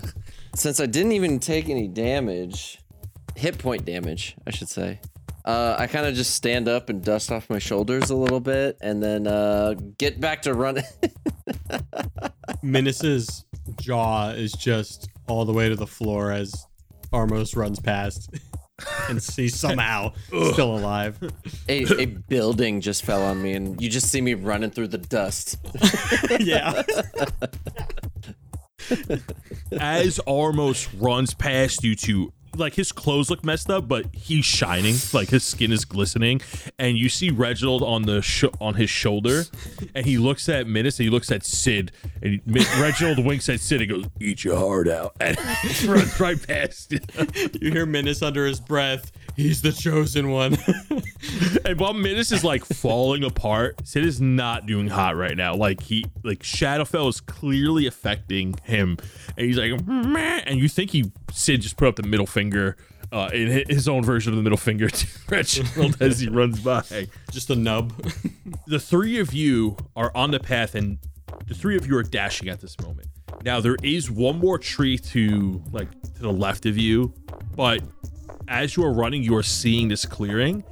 [0.54, 2.78] since I didn't even take any damage,
[3.36, 5.00] hit point damage, I should say.
[5.46, 8.78] Uh, I kind of just stand up and dust off my shoulders a little bit,
[8.80, 10.84] and then uh, get back to running.
[12.62, 13.44] Minus's
[13.80, 16.66] jaw is just all the way to the floor as
[17.12, 18.30] Armos runs past.
[19.08, 21.18] and he's somehow still alive.
[21.68, 24.98] a, a building just fell on me, and you just see me running through the
[24.98, 25.58] dust.
[26.40, 26.82] yeah.
[29.80, 34.96] as Armos runs past you two, like his clothes look messed up, but he's shining,
[35.12, 36.40] like his skin is glistening,
[36.78, 39.44] and you see Reginald on the sh- on his shoulder,
[39.94, 41.92] and he looks at Minus and he looks at Sid,
[42.22, 45.36] and Mi- Reginald winks at Sid and goes, "Eat your heart out," and
[45.84, 47.00] runs right past you.
[47.60, 49.12] You hear Minus under his breath.
[49.36, 50.56] He's the chosen one.
[51.64, 55.54] And while Minus is like falling apart, Sid is not doing hot right now.
[55.54, 58.98] Like he, like Shadowfell is clearly affecting him,
[59.36, 62.76] and he's like, Meh, and you think he Sid just put up the middle finger,
[63.10, 66.82] uh, in his own version of the middle finger to Reginald as he runs by.
[67.30, 67.92] just a nub.
[68.66, 70.98] The three of you are on the path, and
[71.46, 73.08] the three of you are dashing at this moment.
[73.42, 77.14] Now there is one more tree to like to the left of you,
[77.56, 77.80] but
[78.48, 80.64] as you are running, you are seeing this clearing,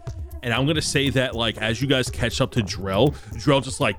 [0.42, 3.80] and I'm gonna say that like as you guys catch up to Drell, Drell just
[3.80, 3.96] like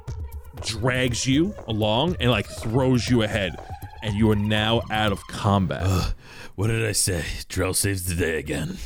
[0.61, 3.55] drags you along and like throws you ahead,
[4.01, 6.13] and you are now out of combat.
[6.55, 7.24] What did I say?
[7.49, 8.78] Drell saves the day again.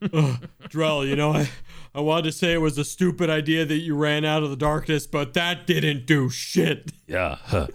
[0.02, 1.48] Drell, you know, I,
[1.94, 4.56] I wanted to say it was a stupid idea that you ran out of the
[4.56, 6.92] darkness, but that didn't do shit.
[7.06, 7.36] Yeah.
[7.42, 7.68] huh.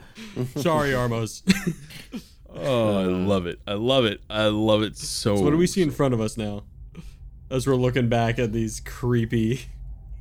[0.55, 1.41] Sorry, Armos.
[2.55, 3.59] Oh, I uh, love it!
[3.67, 4.21] I love it!
[4.29, 5.35] I love it so.
[5.35, 6.63] So what do we see in front of us now?
[7.49, 9.61] As we're looking back at these creepy.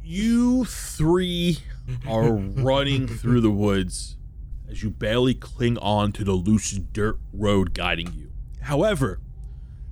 [0.02, 1.58] You three
[2.06, 4.16] are running through the woods
[4.68, 8.30] as you barely cling on to the loose dirt road guiding you.
[8.60, 9.20] However,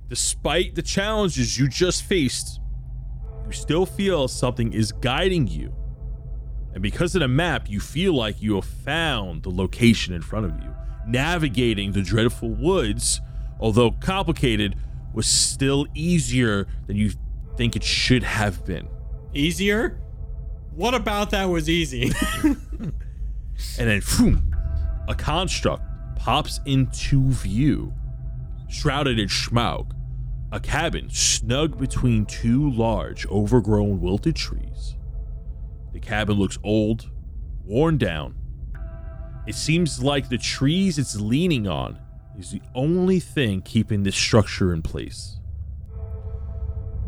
[0.09, 2.59] despite the challenges you just faced,
[3.45, 5.73] you still feel something is guiding you.
[6.73, 10.45] And because of the map, you feel like you have found the location in front
[10.45, 10.72] of you.
[11.05, 13.21] Navigating the dreadful woods,
[13.59, 14.75] although complicated,
[15.13, 17.11] was still easier than you
[17.57, 18.87] think it should have been.
[19.33, 19.99] Easier?
[20.75, 22.11] What about that was easy?
[23.79, 24.55] And then, boom,
[25.07, 25.83] a construct
[26.15, 27.93] pops into view,
[28.69, 29.91] shrouded in schmaug.
[30.51, 34.95] A cabin snug between two large, overgrown, wilted trees.
[35.91, 37.09] The cabin looks old,
[37.63, 38.35] worn down.
[39.45, 41.99] It seems like the trees it's leaning on
[42.37, 45.39] is the only thing keeping this structure in place.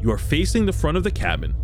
[0.01, 1.55] You are facing the front of the cabin.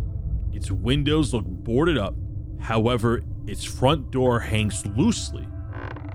[0.52, 2.14] Its windows look boarded up.
[2.58, 5.46] However, its front door hangs loosely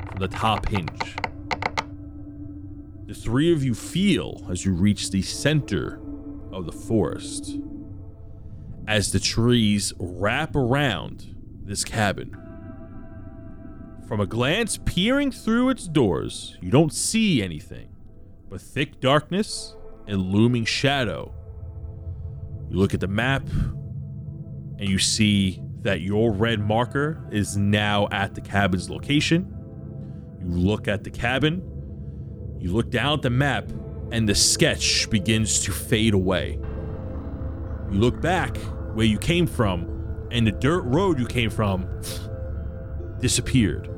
[0.10, 1.16] from the top hinge.
[3.06, 6.02] The three of you feel as you reach the center
[6.52, 7.58] of the forest.
[8.88, 12.47] As the trees wrap around this cabin.
[14.08, 17.90] From a glance peering through its doors, you don't see anything
[18.50, 19.76] but thick darkness
[20.08, 21.34] and looming shadow.
[22.70, 23.46] You look at the map
[24.80, 29.54] and you see that your red marker is now at the cabin's location.
[30.40, 31.62] You look at the cabin,
[32.62, 33.70] you look down at the map,
[34.14, 36.58] and the sketch begins to fade away.
[37.92, 38.56] You look back
[38.94, 41.90] where you came from, and the dirt road you came from
[43.20, 43.90] disappeared.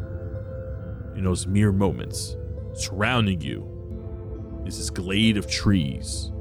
[1.19, 2.37] In those mere moments,
[2.73, 6.31] surrounding you is this glade of trees,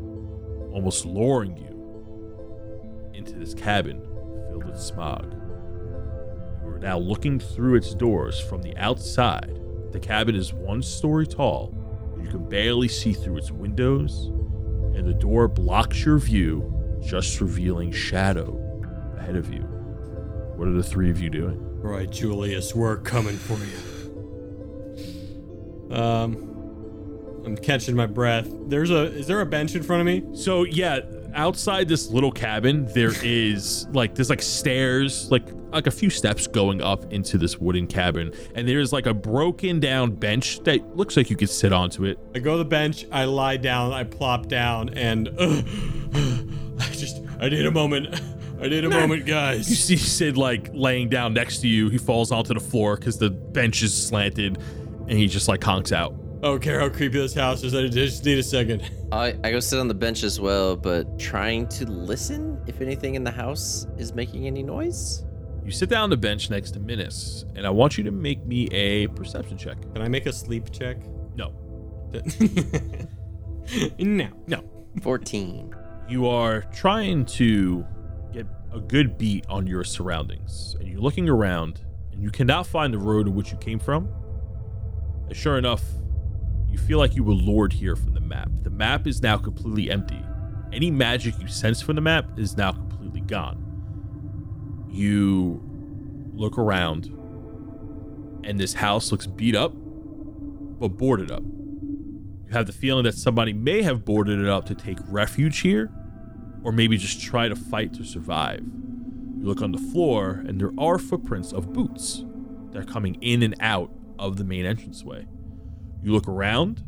[0.70, 4.00] almost luring you into this cabin
[4.48, 5.32] filled with smog.
[6.62, 9.58] You are now looking through its doors from the outside.
[9.90, 11.74] The cabin is one story tall.
[12.22, 14.26] You can barely see through its windows,
[14.96, 16.72] and the door blocks your view,
[17.04, 18.56] just revealing shadow
[19.18, 19.62] ahead of you.
[20.54, 21.58] What are the three of you doing?
[21.82, 23.97] right, Julius, we're coming for you.
[25.90, 26.48] Um,
[27.44, 28.48] I'm catching my breath.
[28.66, 29.04] There's a.
[29.04, 30.36] Is there a bench in front of me?
[30.36, 31.00] So yeah,
[31.34, 36.46] outside this little cabin, there is like there's like stairs, like like a few steps
[36.46, 41.16] going up into this wooden cabin, and there's like a broken down bench that looks
[41.16, 42.18] like you could sit onto it.
[42.34, 43.06] I go to the bench.
[43.10, 43.92] I lie down.
[43.92, 45.32] I plop down, and uh,
[46.80, 47.22] I just.
[47.40, 48.20] I need a moment.
[48.60, 49.70] I need a moment, guys.
[49.70, 51.88] You see Sid like laying down next to you.
[51.90, 54.58] He falls onto the floor because the bench is slanted,
[55.08, 56.14] and he just like conks out.
[56.38, 57.74] I don't care how creepy this house is.
[57.74, 58.88] I just need a second.
[59.10, 63.16] I, I go sit on the bench as well, but trying to listen if anything
[63.16, 65.24] in the house is making any noise.
[65.64, 68.46] You sit down on the bench next to Minis, and I want you to make
[68.46, 69.80] me a perception check.
[69.92, 70.98] Can I make a sleep check?
[71.34, 71.52] No,
[73.98, 74.28] no.
[74.46, 74.62] no.
[75.02, 75.74] 14.
[76.08, 77.84] you are trying to
[78.32, 82.92] get a good beat on your surroundings and you're looking around and you cannot find
[82.92, 84.08] the road in which you came from
[85.36, 85.82] sure enough
[86.68, 88.50] you feel like you were lured here from the map.
[88.62, 90.22] The map is now completely empty.
[90.72, 93.64] Any magic you sense from the map is now completely gone.
[94.88, 95.62] You
[96.34, 97.06] look around
[98.44, 99.72] and this house looks beat up
[100.78, 101.42] but boarded up.
[101.42, 105.90] You have the feeling that somebody may have boarded it up to take refuge here,
[106.62, 108.60] or maybe just try to fight to survive.
[108.60, 112.24] You look on the floor, and there are footprints of boots.
[112.70, 115.26] They're coming in and out of the main entranceway.
[116.02, 116.82] You look around,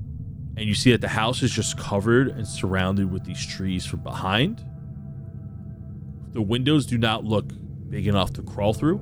[0.57, 4.01] and you see that the house is just covered and surrounded with these trees from
[4.01, 4.65] behind.
[6.33, 7.53] The windows do not look
[7.89, 9.01] big enough to crawl through.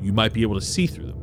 [0.00, 1.18] You might be able to see through them.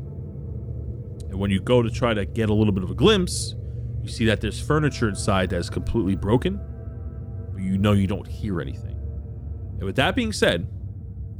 [1.29, 3.55] And when you go to try to get a little bit of a glimpse,
[4.01, 6.59] you see that there's furniture inside that is completely broken,
[7.51, 8.95] but you know you don't hear anything.
[9.77, 10.67] And with that being said,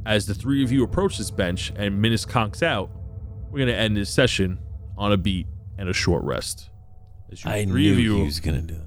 [0.04, 2.90] as the three of you approach this bench and Minis conks out,
[3.50, 4.58] we're going to end this session
[4.96, 5.46] on a beat
[5.78, 6.70] and a short rest.
[7.30, 8.80] As you I three knew of you he was gonna do it.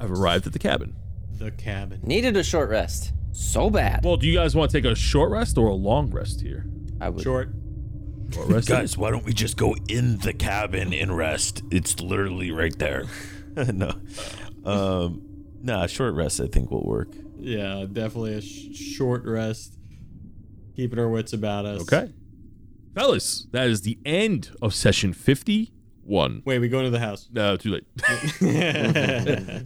[0.00, 0.96] I've arrived at the cabin.
[1.38, 2.00] The cabin.
[2.02, 3.12] Needed a short rest.
[3.32, 4.04] So bad.
[4.04, 6.66] Well, do you guys want to take a short rest or a long rest here?
[7.00, 7.22] I would.
[7.22, 7.50] Short.
[8.32, 8.68] Short rest.
[8.68, 11.62] Guys, why don't we just go in the cabin and rest?
[11.70, 13.04] It's literally right there.
[13.72, 13.90] no,
[14.66, 15.22] um,
[15.62, 17.08] nah, short rest I think will work.
[17.38, 19.78] Yeah, definitely a sh- short rest.
[20.74, 21.80] Keeping our wits about us.
[21.82, 22.12] Okay.
[22.96, 26.42] Fellas, that is the end of session 51.
[26.46, 27.28] Wait, we go into the house.
[27.30, 27.84] No, too late.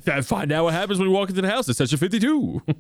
[0.25, 1.69] Find out what happens when we walk into the house.
[1.69, 2.61] It's session 52.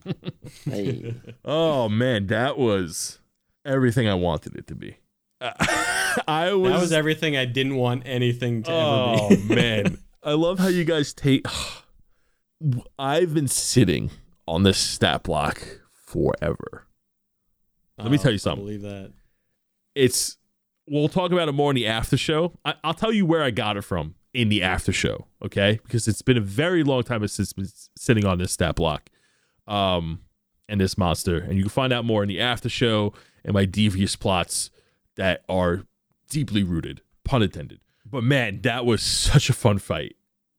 [0.69, 1.15] Hey.
[1.45, 3.21] oh, man, that was
[3.65, 4.97] everything I wanted it to be.
[5.41, 6.73] I was.
[6.73, 9.53] that was everything I didn't want anything to oh, ever be.
[9.53, 9.99] Oh, man.
[10.25, 11.47] I love how you guys take.
[12.99, 14.11] I've been sitting
[14.49, 16.89] on this stat block forever.
[17.97, 18.65] Let me Oh, tell you I something.
[18.65, 19.13] believe that.
[19.95, 20.37] It's.
[20.91, 22.59] We'll talk about it more in the after show.
[22.64, 25.78] I, I'll tell you where I got it from in the after show, okay?
[25.84, 29.09] Because it's been a very long time since it's been sitting on this stat block.
[29.66, 30.22] Um,
[30.70, 31.38] and this monster.
[31.38, 33.12] And you can find out more in the after show
[33.45, 34.70] and my devious plots
[35.16, 35.82] that are
[36.30, 37.80] deeply rooted, pun intended.
[38.07, 40.16] But man, that was such a fun fight.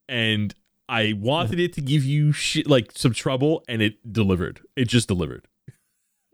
[0.08, 0.54] And
[0.88, 4.60] I wanted it to give you shit like some trouble, and it delivered.
[4.76, 5.48] It just delivered.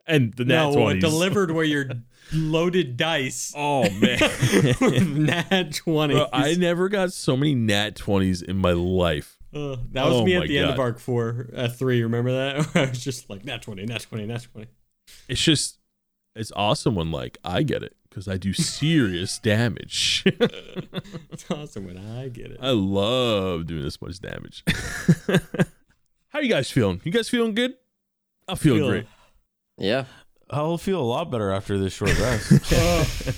[0.10, 0.96] And the nat no, 20s.
[0.96, 1.90] it delivered where you're
[2.34, 4.20] loaded dice Oh man.
[5.26, 6.28] nat 20.
[6.34, 9.38] I never got so many nat 20s in my life.
[9.54, 12.04] Uh, that was Oh me at the end of arc four, uh, three.
[12.04, 12.68] Remember that?
[12.76, 14.68] I was just like, nat 20, nat 20, nat 20.
[15.30, 15.80] It's just
[16.36, 20.24] it's awesome when like I get it because I do serious damage.
[20.26, 22.58] It's awesome when I get it.
[22.62, 24.64] I love doing this much damage.
[26.30, 27.02] How you guys feeling?
[27.04, 27.76] You guys feeling good?
[28.48, 29.06] I'm feeling Feel- great.
[29.78, 30.06] Yeah.
[30.50, 32.74] I'll feel a lot better after this short rest.
[32.74, 33.06] Oh,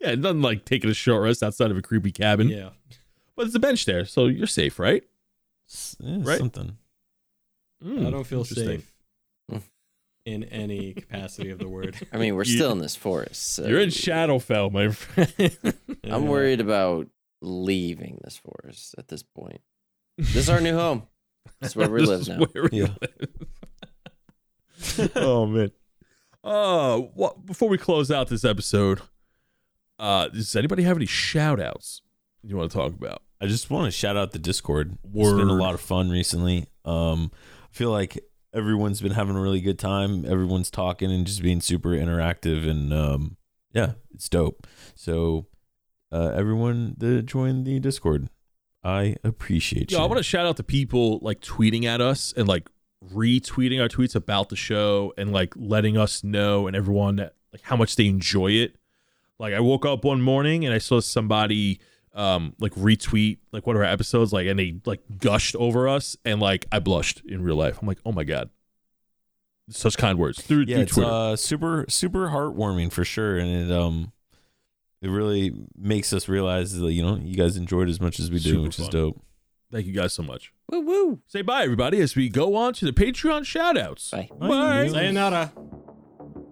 [0.00, 2.48] Yeah, nothing like taking a short rest outside of a creepy cabin.
[2.48, 2.70] yeah.
[3.34, 5.02] But there's a bench there, so you're safe, right?
[5.98, 6.38] Yeah, Right?
[6.38, 6.76] Something.
[7.84, 8.92] Mm, I don't feel safe
[10.24, 11.96] in any capacity of the word.
[12.12, 13.54] I mean, we're You- still in this forest.
[13.54, 15.56] So You're in Shadowfell, my friend.
[15.64, 15.74] I'm
[16.04, 16.18] Yeah.
[16.18, 17.08] worried about
[17.40, 19.60] leaving this forest at this point.
[20.16, 21.04] This is our new home.
[21.60, 22.38] This is where we live now.
[22.44, 22.94] where we Yeah.
[23.00, 23.28] live.
[25.16, 25.70] oh man.
[26.44, 27.44] Uh, what?
[27.46, 29.00] Before we close out this episode,
[29.98, 32.02] uh, does anybody have any shout outs
[32.42, 33.22] you want to talk about?
[33.40, 34.98] I just want to shout out the Discord.
[35.04, 36.66] It's been a lot of fun recently.
[36.84, 37.30] Um,
[37.72, 38.18] I feel like
[38.52, 40.24] everyone's been having a really good time.
[40.24, 43.36] Everyone's talking and just being super interactive, and um,
[43.72, 44.66] yeah, it's dope.
[44.94, 45.46] So,
[46.10, 48.28] uh, everyone that join the Discord,
[48.82, 50.04] I appreciate Yo, you.
[50.04, 52.68] I want to shout out to people like tweeting at us and like
[53.04, 57.62] retweeting our tweets about the show and like letting us know and everyone that like
[57.62, 58.76] how much they enjoy it.
[59.38, 61.80] Like I woke up one morning and I saw somebody
[62.14, 66.16] um like retweet like one of our episodes like and they like gushed over us
[66.24, 67.78] and like I blushed in real life.
[67.80, 68.50] I'm like, "Oh my god."
[69.70, 71.10] Such kind words through, yeah, through it's Twitter.
[71.10, 74.12] uh, super super heartwarming for sure, and it um,
[75.02, 78.38] it really makes us realize that you know you guys enjoyed as much as we
[78.38, 79.22] do, Super which is dope.
[79.70, 80.52] Thank you guys so much.
[80.70, 81.20] Woo woo.
[81.26, 84.10] Say bye everybody as we go on to the Patreon shout outs.
[84.10, 84.28] Bye.
[84.38, 84.88] Bye.
[84.88, 85.52] Sayonara.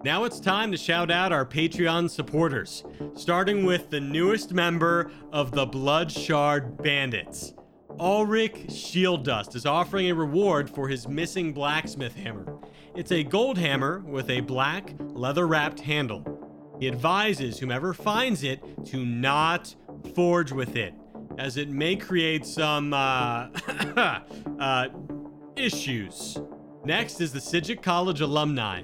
[0.03, 2.83] Now it's time to shout out our Patreon supporters,
[3.15, 7.53] starting with the newest member of the Blood Shard Bandits.
[7.99, 12.57] Ulrich Shield Dust is offering a reward for his missing blacksmith hammer.
[12.95, 16.75] It's a gold hammer with a black, leather wrapped handle.
[16.79, 19.75] He advises whomever finds it to not
[20.13, 20.93] forge with it,
[21.37, 23.47] as it may create some, uh,
[24.59, 24.87] uh,
[25.55, 26.37] issues.
[26.85, 28.83] Next is the Sidget College alumni.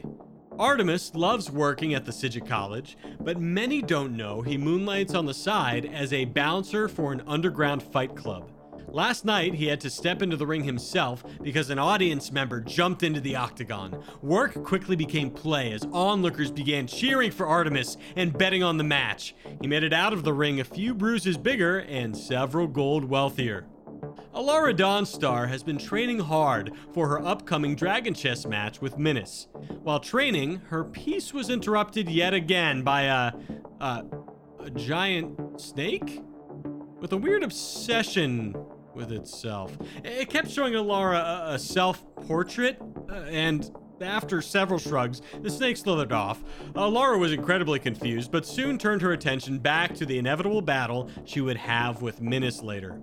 [0.60, 5.34] Artemis loves working at the Sidget College, but many don't know he moonlights on the
[5.34, 8.49] side as a bouncer for an underground fight club.
[8.94, 13.02] Last night, he had to step into the ring himself because an audience member jumped
[13.02, 14.04] into the octagon.
[14.22, 19.34] Work quickly became play as onlookers began cheering for Artemis and betting on the match.
[19.60, 23.66] He made it out of the ring a few bruises bigger and several gold wealthier.
[24.32, 29.48] Alara Dawnstar has been training hard for her upcoming Dragon Chess match with Minas.
[29.82, 33.32] While training, her peace was interrupted yet again by a,
[33.80, 34.06] a,
[34.60, 36.22] a giant snake
[37.00, 38.56] with a weird obsession
[38.96, 39.78] with itself.
[40.04, 42.80] It kept showing Alara a, a self-portrait,
[43.10, 43.70] uh, and
[44.02, 46.44] after several shrugs, the snake slithered off.
[46.76, 51.41] Laura was incredibly confused, but soon turned her attention back to the inevitable battle she
[51.41, 53.00] would have with Minas later.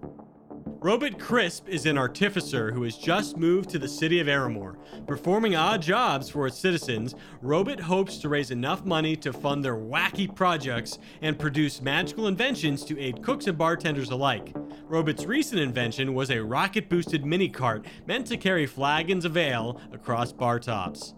[0.83, 4.77] Robert Crisp is an artificer who has just moved to the city of Aramore.
[5.07, 9.77] Performing odd jobs for its citizens, Robert hopes to raise enough money to fund their
[9.77, 14.57] wacky projects and produce magical inventions to aid cooks and bartenders alike.
[14.85, 19.79] Robert's recent invention was a rocket boosted mini cart meant to carry flagons of ale
[19.93, 21.13] across bar tops.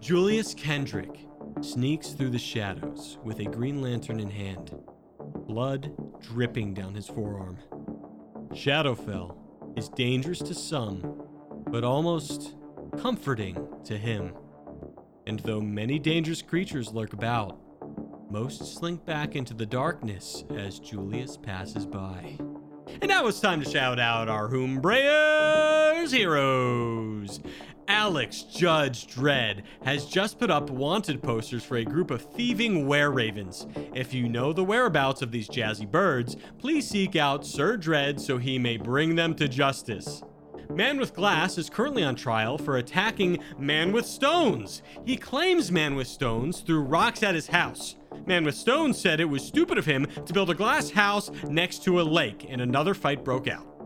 [0.00, 1.20] Julius Kendrick
[1.60, 4.76] sneaks through the shadows with a green lantern in hand,
[5.46, 7.58] blood dripping down his forearm.
[8.52, 9.36] Shadowfell
[9.76, 11.22] is dangerous to some,
[11.68, 12.56] but almost
[12.98, 14.32] comforting to him.
[15.26, 17.58] And though many dangerous creatures lurk about,
[18.30, 22.38] most slink back into the darkness as Julius passes by.
[23.00, 27.40] And now it's time to shout out our Hoombrayers heroes.
[27.88, 33.10] Alex Judge Dredd has just put up wanted posters for a group of thieving were
[33.10, 33.66] ravens.
[33.94, 38.36] If you know the whereabouts of these jazzy birds, please seek out Sir Dredd so
[38.36, 40.22] he may bring them to justice.
[40.68, 44.82] Man with Glass is currently on trial for attacking Man with Stones.
[45.06, 47.96] He claims Man with Stones threw rocks at his house.
[48.26, 51.84] Man with Stones said it was stupid of him to build a glass house next
[51.84, 53.77] to a lake, and another fight broke out.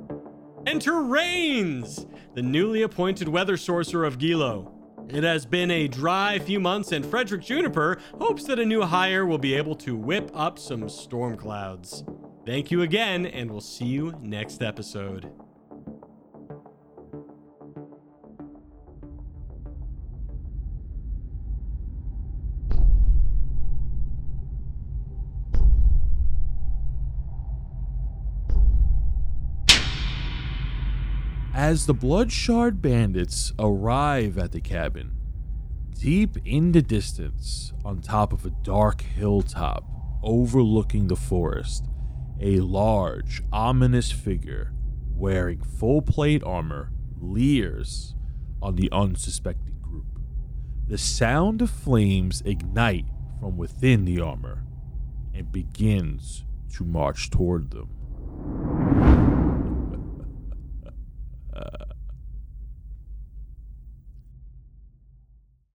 [0.65, 4.71] Enter Rains, the newly appointed weather sorcerer of Gilo.
[5.09, 9.27] It has been a dry few months, and Frederick Juniper hopes that a new hire
[9.27, 12.05] will be able to whip up some storm clouds.
[12.47, 15.33] Thank you again, and we'll see you next episode.
[31.63, 35.13] As the Bloodshard bandits arrive at the cabin,
[35.97, 39.85] deep in the distance, on top of a dark hilltop
[40.25, 41.87] overlooking the forest,
[42.41, 44.73] a large, ominous figure
[45.15, 46.91] wearing full plate armor
[47.21, 48.17] leers
[48.61, 50.19] on the unsuspecting group.
[50.89, 53.07] The sound of flames ignite
[53.39, 54.65] from within the armor
[55.33, 59.32] and begins to march toward them.